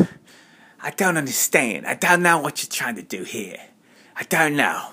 I 0.82 0.92
don't 0.92 1.18
understand. 1.18 1.86
I 1.86 1.96
don't 1.96 2.22
know 2.22 2.40
what 2.40 2.64
you're 2.64 2.72
trying 2.72 2.96
to 2.96 3.02
do 3.02 3.24
here. 3.24 3.58
I 4.16 4.24
don't 4.24 4.56
know. 4.56 4.92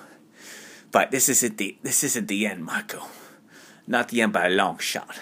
But 0.91 1.11
this 1.11 1.29
isn't 1.29 1.57
the 1.57 1.77
this 1.83 2.03
isn't 2.03 2.27
the 2.27 2.45
end, 2.45 2.65
Michael. 2.65 3.07
Not 3.87 4.09
the 4.09 4.21
end 4.21 4.33
by 4.33 4.47
a 4.47 4.49
long 4.49 4.77
shot. 4.79 5.17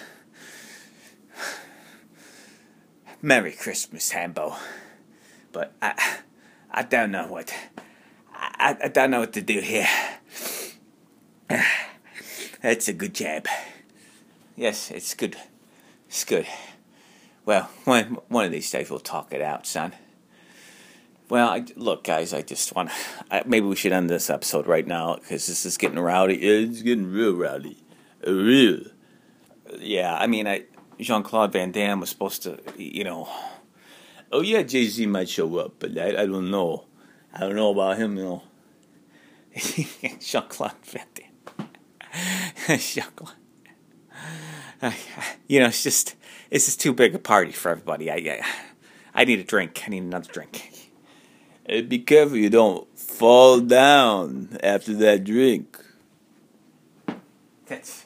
Merry 3.21 3.51
Christmas, 3.51 4.09
Hambo. 4.09 4.55
But 5.51 5.73
I 5.79 6.21
I 6.71 6.81
don't 6.81 7.11
know 7.11 7.27
what 7.27 7.53
I, 8.33 8.75
I 8.85 8.87
don't 8.87 9.11
know 9.11 9.19
what 9.19 9.33
to 9.33 9.43
do 9.43 9.59
here. 9.59 9.87
That's 12.65 12.87
a 12.87 12.93
good 12.93 13.13
jab. 13.13 13.47
Yes, 14.55 14.89
it's 14.89 15.13
good. 15.13 15.35
It's 16.07 16.23
good. 16.25 16.47
Well, 17.45 17.69
one 17.83 18.17
one 18.27 18.45
of 18.45 18.51
these 18.51 18.71
days 18.71 18.89
we'll 18.89 19.01
talk 19.01 19.31
it 19.35 19.41
out, 19.43 19.67
son. 19.67 19.93
Well, 21.29 21.47
I, 21.47 21.63
look, 21.75 22.03
guys, 22.05 22.33
I 22.33 22.41
just 22.41 22.73
want 22.73 22.89
to. 23.29 23.43
Maybe 23.45 23.67
we 23.67 23.75
should 23.75 23.91
end 23.91 24.09
this 24.09 24.31
episode 24.31 24.65
right 24.65 24.87
now 24.87 25.13
because 25.13 25.45
this 25.45 25.63
is 25.63 25.77
getting 25.77 25.99
rowdy. 25.99 26.37
It's 26.37 26.81
getting 26.81 27.11
real 27.11 27.35
rowdy. 27.35 27.77
Real. 28.25 28.79
Yeah, 29.77 30.15
I 30.15 30.25
mean, 30.25 30.47
I 30.47 30.63
Jean 30.99 31.21
Claude 31.21 31.53
Van 31.53 31.71
Damme 31.71 31.99
was 31.99 32.09
supposed 32.09 32.41
to, 32.41 32.57
you 32.77 33.03
know. 33.03 33.29
Oh, 34.31 34.41
yeah, 34.41 34.63
Jay 34.63 34.87
Z 34.87 35.05
might 35.05 35.29
show 35.29 35.55
up, 35.59 35.75
but 35.77 35.95
I, 35.99 36.23
I 36.23 36.25
don't 36.25 36.49
know. 36.49 36.85
I 37.31 37.41
don't 37.41 37.55
know 37.55 37.69
about 37.69 37.97
him, 37.97 38.17
you 38.17 38.23
know. 38.23 38.43
Jean 40.19 40.47
Claude 40.49 40.83
Van 40.83 41.05
Damme. 41.13 41.34
You 45.47 45.59
know, 45.59 45.67
it's 45.67 45.83
just, 45.83 46.15
it's 46.51 46.65
just 46.65 46.81
too 46.81 46.93
big 46.93 47.15
a 47.15 47.19
party 47.19 47.51
for 47.51 47.69
everybody. 47.71 48.11
I, 48.11 48.15
I, 48.15 48.41
I 49.13 49.25
need 49.25 49.39
a 49.39 49.43
drink. 49.43 49.81
I 49.85 49.89
need 49.89 50.03
another 50.03 50.31
drink. 50.31 50.91
Be 51.67 51.99
careful 51.99 52.37
you 52.37 52.49
don't 52.49 52.87
fall 52.97 53.59
down 53.59 54.57
after 54.61 54.93
that 54.95 55.23
drink. 55.23 55.79
That's 57.65 58.05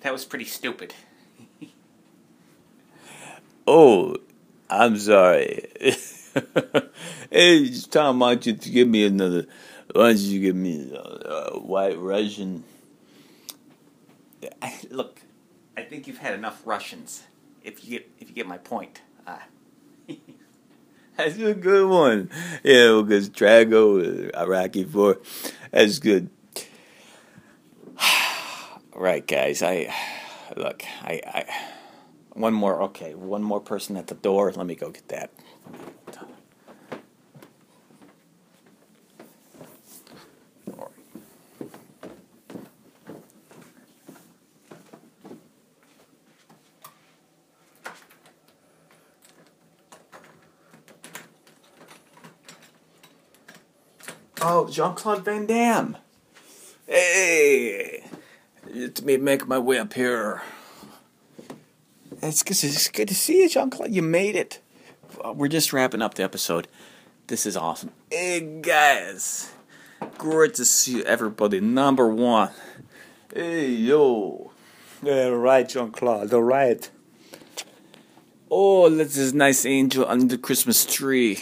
that 0.00 0.12
was 0.12 0.24
pretty 0.24 0.46
stupid. 0.46 0.94
oh, 3.66 4.16
I'm 4.68 4.98
sorry. 4.98 5.68
hey, 7.30 7.70
Tom, 7.90 8.18
why 8.18 8.34
don't 8.34 8.66
you 8.66 8.72
give 8.72 8.88
me 8.88 9.06
another? 9.06 9.46
Why 9.92 10.08
don't 10.08 10.18
you 10.18 10.40
give 10.40 10.56
me 10.56 10.90
a, 10.92 10.96
a 10.96 11.02
uh, 11.02 11.58
white 11.58 11.98
Russian? 11.98 12.64
Look, 14.90 15.22
I 15.76 15.82
think 15.82 16.06
you've 16.06 16.18
had 16.18 16.34
enough 16.34 16.62
Russians. 16.64 17.24
If 17.62 17.84
you 17.84 17.98
get 17.98 18.10
if 18.18 18.28
you 18.28 18.34
get 18.34 18.46
my 18.46 18.58
point. 18.58 19.02
Uh, 19.26 19.38
That's 21.16 21.36
a 21.38 21.54
good 21.54 21.88
one. 21.88 22.30
Yeah, 22.64 23.02
because 23.02 23.28
Drago, 23.30 24.30
Rocky 24.48 24.84
four. 24.84 25.18
That's 25.70 25.98
good. 25.98 26.30
right, 28.94 29.26
guys. 29.26 29.62
I 29.62 29.94
look. 30.56 30.82
I, 31.02 31.20
I 31.26 31.44
one 32.32 32.54
more. 32.54 32.82
Okay, 32.82 33.14
one 33.14 33.42
more 33.42 33.60
person 33.60 33.96
at 33.96 34.06
the 34.06 34.14
door. 34.14 34.52
Let 34.52 34.66
me 34.66 34.74
go 34.74 34.90
get 34.90 35.08
that. 35.08 35.30
Oh, 54.44 54.68
Jean 54.68 54.96
Claude 54.96 55.24
Van 55.24 55.46
Damme. 55.46 55.96
Hey, 56.88 58.02
let 58.74 59.00
me 59.02 59.16
make 59.16 59.46
my 59.46 59.56
way 59.56 59.78
up 59.78 59.94
here. 59.94 60.42
It's, 62.20 62.42
it's 62.42 62.88
good 62.88 63.06
to 63.06 63.14
see 63.14 63.42
you, 63.42 63.48
Jean 63.48 63.70
Claude. 63.70 63.92
You 63.92 64.02
made 64.02 64.34
it. 64.34 64.58
We're 65.24 65.46
just 65.46 65.72
wrapping 65.72 66.02
up 66.02 66.14
the 66.14 66.24
episode. 66.24 66.66
This 67.28 67.46
is 67.46 67.56
awesome. 67.56 67.92
Hey, 68.10 68.40
guys. 68.60 69.52
Great 70.18 70.54
to 70.54 70.64
see 70.64 71.04
everybody. 71.04 71.60
Number 71.60 72.08
one. 72.08 72.50
Hey, 73.32 73.68
yo. 73.70 74.50
Yeah, 75.04 75.28
right, 75.28 75.68
Jean 75.68 75.92
Claude. 75.92 76.34
All 76.34 76.42
right. 76.42 76.90
Oh, 78.50 78.90
that's 78.90 79.14
this 79.14 79.32
nice 79.32 79.64
angel 79.64 80.04
under 80.04 80.26
the 80.26 80.36
Christmas 80.36 80.84
tree. 80.84 81.38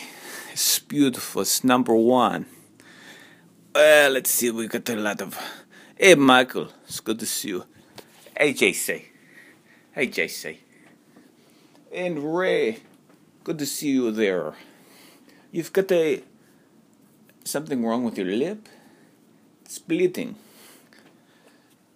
It's 0.53 0.79
beautiful. 0.81 1.41
It's 1.41 1.65
number 1.65 1.95
one. 1.95 2.45
Well, 3.73 4.11
let's 4.11 4.31
see. 4.31 4.51
We 4.51 4.67
got 4.67 4.89
a 4.89 4.97
lot 4.97 5.23
of. 5.23 5.39
Hey, 5.97 6.17
Michael. 6.17 6.69
It's 6.87 6.99
good 6.99 7.21
to 7.21 7.27
see 7.27 7.51
you. 7.51 7.65
Hey, 8.37 8.53
JC. 8.53 9.05
Hey, 9.93 10.09
JC. 10.09 10.57
And 11.95 12.37
Ray. 12.37 12.81
Good 13.45 13.61
to 13.61 13.67
see 13.67 13.91
you 13.91 14.11
there. 14.11 14.55
You've 15.53 15.73
got 15.73 15.93
a. 15.93 16.25
something 17.45 17.85
wrong 17.85 18.03
with 18.03 18.19
your 18.19 18.27
lip? 18.27 18.69
It's 19.65 19.79
bleeding. 19.79 20.35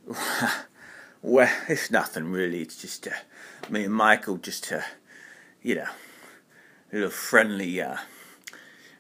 well, 1.23 1.53
it's 1.69 1.91
nothing 1.91 2.31
really. 2.31 2.61
It's 2.63 2.81
just 2.81 3.09
uh, 3.09 3.11
me 3.69 3.87
and 3.87 3.95
Michael 3.95 4.37
just, 4.37 4.71
uh, 4.73 4.83
you 5.61 5.75
know, 5.75 5.89
a 6.93 6.95
little 6.95 7.11
friendly, 7.11 7.81
uh, 7.81 7.97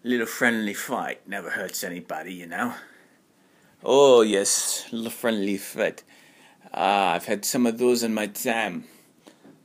little 0.04 0.26
friendly 0.26 0.74
fight 0.74 1.26
never 1.26 1.50
hurts 1.50 1.82
anybody, 1.82 2.34
you 2.34 2.46
know. 2.46 2.74
Oh 3.82 4.20
yes, 4.20 4.86
little 4.92 5.10
friendly 5.10 5.56
fight. 5.56 6.04
Ah, 6.72 7.14
I've 7.14 7.24
had 7.24 7.44
some 7.44 7.66
of 7.66 7.78
those 7.78 8.02
in 8.02 8.12
my 8.14 8.26
time. 8.26 8.84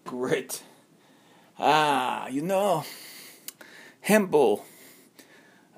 Great. 0.06 0.64
Ah, 1.60 2.28
you 2.28 2.42
know, 2.42 2.86
Hempel. 4.02 4.66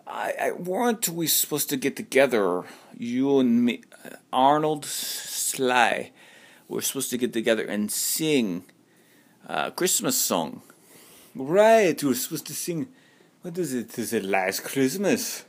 I, 0.05 0.33
I 0.39 0.51
weren't 0.51 1.09
we 1.09 1.25
supposed 1.27 1.69
to 1.69 1.77
get 1.77 1.95
together? 1.95 2.63
You 2.97 3.39
and 3.39 3.65
me, 3.65 3.81
Arnold 4.31 4.85
Sly. 4.85 6.11
We're 6.67 6.81
supposed 6.81 7.09
to 7.09 7.17
get 7.17 7.33
together 7.33 7.65
and 7.65 7.91
sing 7.91 8.65
a 9.47 9.71
Christmas 9.71 10.17
song. 10.17 10.61
Right, 11.33 12.01
we 12.03 12.09
were 12.09 12.15
supposed 12.15 12.47
to 12.47 12.53
sing 12.53 12.89
what 13.41 13.57
is 13.57 13.73
it? 13.73 13.97
Is 13.97 14.13
it 14.13 14.23
Last 14.23 14.63
Christmas? 14.63 15.45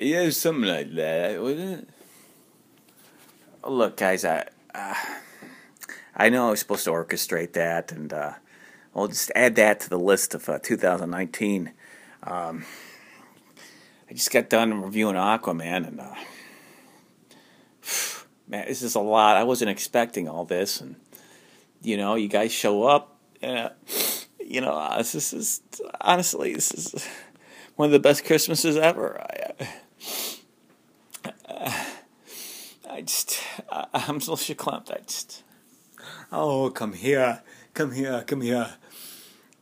Yeah, 0.00 0.30
something 0.30 0.68
like 0.68 0.94
that, 0.94 1.40
wasn't 1.40 1.80
it? 1.82 1.88
Look, 3.68 3.96
guys, 3.96 4.24
I 4.24 4.46
uh, 4.74 4.94
I 6.14 6.28
know 6.28 6.48
I 6.48 6.50
was 6.50 6.60
supposed 6.60 6.84
to 6.84 6.90
orchestrate 6.90 7.52
that, 7.52 7.92
and 7.92 8.12
uh, 8.12 8.34
I'll 8.94 9.08
just 9.08 9.30
add 9.34 9.56
that 9.56 9.80
to 9.80 9.90
the 9.90 9.98
list 9.98 10.34
of 10.34 10.48
uh, 10.48 10.58
2019. 10.58 11.72
Um, 12.22 12.64
I 14.08 14.14
just 14.14 14.30
got 14.30 14.48
done 14.48 14.82
reviewing 14.82 15.16
Aquaman, 15.16 15.88
and 15.88 16.00
uh, 16.00 16.14
man, 18.48 18.66
this 18.68 18.82
is 18.82 18.94
a 18.94 19.00
lot. 19.00 19.36
I 19.36 19.44
wasn't 19.44 19.70
expecting 19.70 20.28
all 20.28 20.44
this, 20.44 20.80
and 20.80 20.96
you 21.82 21.96
know, 21.96 22.14
you 22.14 22.28
guys 22.28 22.52
show 22.52 22.84
up. 22.84 23.18
Uh, 23.42 23.70
you 24.48 24.60
know, 24.60 24.72
uh, 24.72 24.98
this 24.98 25.32
is 25.32 25.60
honestly 26.00 26.54
this 26.54 26.72
is 26.72 27.06
one 27.74 27.86
of 27.86 27.92
the 27.92 27.98
best 27.98 28.24
Christmases 28.24 28.76
ever. 28.76 29.20
I, 29.20 29.66
uh, 31.48 31.84
I 32.90 33.00
just 33.02 33.40
I, 33.70 33.86
I'm 33.92 34.20
so 34.20 34.34
verklempt. 34.34 34.92
I 34.92 35.00
just 35.00 35.42
oh 36.30 36.70
come 36.70 36.92
here, 36.92 37.42
come 37.74 37.92
here, 37.92 38.22
come 38.26 38.40
here. 38.40 38.74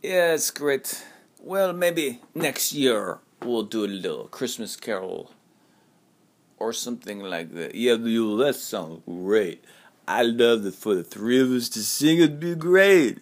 Yeah, 0.02 0.34
it's 0.34 0.50
great. 0.50 1.02
Well, 1.40 1.72
maybe 1.72 2.20
next 2.34 2.72
year 2.72 3.18
we'll 3.42 3.62
do 3.62 3.84
a 3.84 3.86
little 3.86 4.28
Christmas 4.28 4.76
Carol 4.76 5.32
or 6.58 6.72
something 6.74 7.20
like 7.20 7.54
that. 7.54 7.74
Yeah, 7.74 7.94
you 7.94 8.36
that 8.38 8.56
sounds 8.56 9.00
great. 9.06 9.64
I 10.06 10.22
love 10.22 10.66
it 10.66 10.74
for 10.74 10.94
the 10.94 11.04
three 11.04 11.40
of 11.40 11.50
us 11.50 11.70
to 11.70 11.82
sing. 11.82 12.18
It'd 12.18 12.38
be 12.38 12.54
great. 12.54 13.20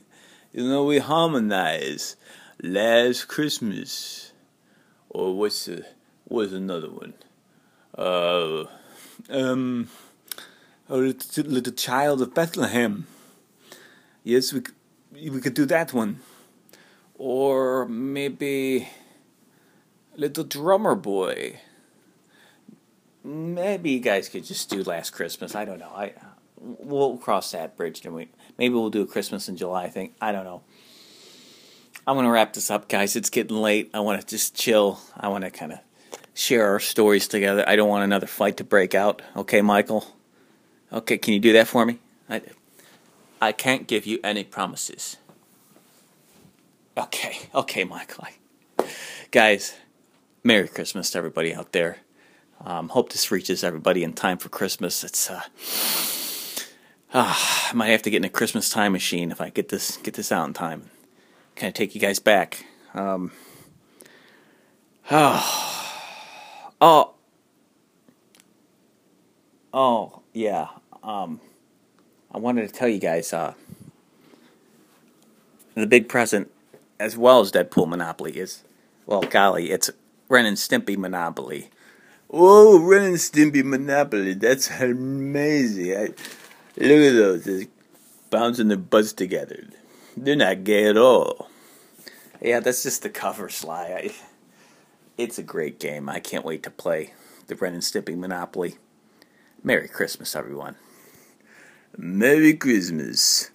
You 0.53 0.69
know, 0.69 0.85
we 0.85 0.99
harmonize 0.99 2.17
Last 2.63 3.27
Christmas. 3.29 4.33
Or 5.09 5.35
what's 5.37 5.65
the, 5.67 5.85
what's 6.25 6.53
another 6.53 6.91
one? 6.91 7.15
Uh, 7.97 8.65
um, 9.31 9.89
little, 10.89 11.45
little 11.51 11.73
child 11.73 12.23
of 12.23 12.35
Bethlehem. 12.35 13.07
Yes, 14.25 14.53
we 14.53 14.63
we 15.13 15.41
could 15.41 15.55
do 15.55 15.67
that 15.67 15.93
one. 15.93 16.21
or 17.15 17.87
maybe 17.87 18.89
Little 20.17 20.45
Drummer 20.45 20.95
Boy. 20.95 21.61
Maybe 23.25 23.91
you 23.93 24.01
guys 24.01 24.29
could 24.29 24.45
just 24.45 24.69
do 24.71 24.83
Last 24.83 25.11
Christmas. 25.11 25.55
I 25.55 25.65
don't 25.65 25.79
know. 25.79 25.93
I 25.95 26.15
we'll 26.59 27.17
cross 27.19 27.53
that 27.53 27.77
bridge, 27.77 28.05
and 28.05 28.15
we 28.15 28.29
maybe 28.63 28.77
we'll 28.77 28.91
do 28.91 29.03
a 29.03 29.07
Christmas 29.09 29.49
in 29.49 29.57
July. 29.57 29.83
I 29.83 29.89
think 29.89 30.15
I 30.21 30.31
don't 30.31 30.45
know. 30.45 30.63
I'm 32.07 32.15
going 32.15 32.27
to 32.27 32.31
wrap 32.31 32.53
this 32.53 32.71
up, 32.71 32.89
guys. 32.89 33.17
It's 33.17 33.29
getting 33.29 33.57
late. 33.57 33.91
I 33.93 33.99
want 33.99 34.21
to 34.21 34.27
just 34.27 34.55
chill. 34.55 35.01
I 35.19 35.27
want 35.27 35.43
to 35.43 35.51
kind 35.51 35.73
of 35.73 35.81
share 36.33 36.69
our 36.69 36.79
stories 36.79 37.27
together. 37.27 37.65
I 37.69 37.75
don't 37.75 37.89
want 37.89 38.05
another 38.05 38.29
fight 38.29 38.59
to 38.59 38.65
break 38.65 38.95
out. 38.95 39.21
Okay, 39.35 39.63
Michael. 39.63 40.07
Okay, 40.93 41.19
can 41.19 41.35
you 41.35 41.41
do 41.41 41.53
that 41.55 41.67
for 41.67 41.85
me? 41.85 41.99
I, 42.31 42.41
I 43.41 43.51
can't 43.51 43.89
give 43.89 44.07
you 44.07 44.21
any 44.23 44.45
promises. 44.45 45.17
Okay, 46.97 47.41
okay, 47.53 47.83
Michael. 47.83 48.29
Guys, 49.33 49.75
Merry 50.45 50.69
Christmas 50.69 51.11
to 51.11 51.19
everybody 51.19 51.53
out 51.53 51.73
there. 51.73 51.99
Um, 52.65 52.91
hope 52.91 53.11
this 53.11 53.33
reaches 53.33 53.65
everybody 53.65 54.05
in 54.05 54.13
time 54.13 54.39
for 54.39 54.51
Christmas. 54.51 55.03
It's 55.03 55.29
uh, 55.29 55.43
uh, 57.13 57.35
I 57.35 57.73
might 57.75 57.89
have 57.89 58.03
to 58.03 58.11
get 58.11 58.19
in 58.19 58.25
a 58.25 58.31
Christmas 58.31 58.71
time 58.71 58.93
machine 58.93 59.31
if 59.31 59.41
I 59.41 59.51
get 59.51 59.69
this 59.69 59.97
get 59.99 60.15
this 60.15 60.33
out 60.33 60.47
in 60.47 60.55
time. 60.55 60.91
Kind 61.57 61.69
of 61.69 61.75
take 61.75 61.95
you 61.95 62.01
guys 62.01 62.19
back. 62.19 62.65
Um, 62.95 63.33
oh, 65.11 65.95
oh, 66.81 67.15
oh, 69.73 70.23
yeah. 70.33 70.69
Um, 71.03 71.41
I 72.33 72.39
wanted 72.39 72.67
to 72.67 72.73
tell 72.73 72.89
you 72.89 72.99
guys 72.99 73.33
uh, 73.33 73.55
the 75.75 75.87
big 75.87 76.09
present, 76.09 76.51
as 76.99 77.17
well 77.17 77.41
as 77.41 77.53
Deadpool 77.53 77.89
Monopoly, 77.89 78.39
is 78.39 78.65
well, 79.07 79.23
golly, 79.23 79.71
it's 79.71 79.91
Ren 80.29 80.47
and 80.47 80.57
Stimpy 80.57 80.97
Monopoly. 80.97 81.69
Oh, 82.31 82.79
Ren 82.81 83.05
and 83.05 83.17
Stimpy 83.17 83.63
Monopoly, 83.63 84.35
that's 84.35 84.71
amazing. 84.81 85.97
I, 85.97 86.09
look 86.77 87.13
at 87.13 87.17
those, 87.17 87.45
they're 87.45 87.67
bouncing 88.31 88.69
their 88.69 88.77
butts 88.77 89.13
together. 89.13 89.65
They're 90.17 90.37
not 90.37 90.65
gay 90.65 90.87
at 90.87 90.97
all. 90.97 91.49
Yeah, 92.41 92.61
that's 92.61 92.83
just 92.83 93.03
the 93.03 93.11
cover, 93.11 93.49
Sly. 93.49 93.85
I, 93.85 94.15
it's 95.17 95.39
a 95.39 95.43
great 95.43 95.79
game. 95.79 96.09
I 96.09 96.21
can't 96.21 96.45
wait 96.45 96.63
to 96.65 96.71
play 96.71 97.15
the 97.47 97.55
Ren 97.55 97.75
and 97.75 97.83
Stimpy 97.83 98.17
Monopoly. 98.17 98.77
Merry 99.63 99.89
Christmas, 99.89 100.35
everyone. 100.35 100.77
Merry 101.97 102.55
Christmas. 102.55 103.51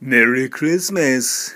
Merry 0.00 0.48
Christmas. 0.48 1.54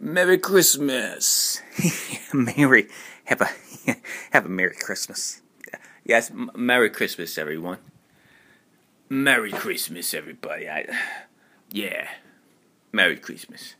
Merry 0.00 0.38
Christmas. 0.38 1.62
Merry 2.32 2.88
have 3.24 3.40
a 3.40 3.48
have 4.32 4.46
a 4.46 4.48
Merry 4.48 4.74
Christmas. 4.74 5.42
Yes, 6.04 6.30
m- 6.30 6.50
Merry 6.56 6.90
Christmas, 6.90 7.36
everyone. 7.36 7.78
Merry 9.08 9.50
Christmas, 9.50 10.12
everybody. 10.12 10.68
I, 10.68 10.86
yeah, 11.70 12.08
Merry 12.92 13.16
Christmas. 13.16 13.74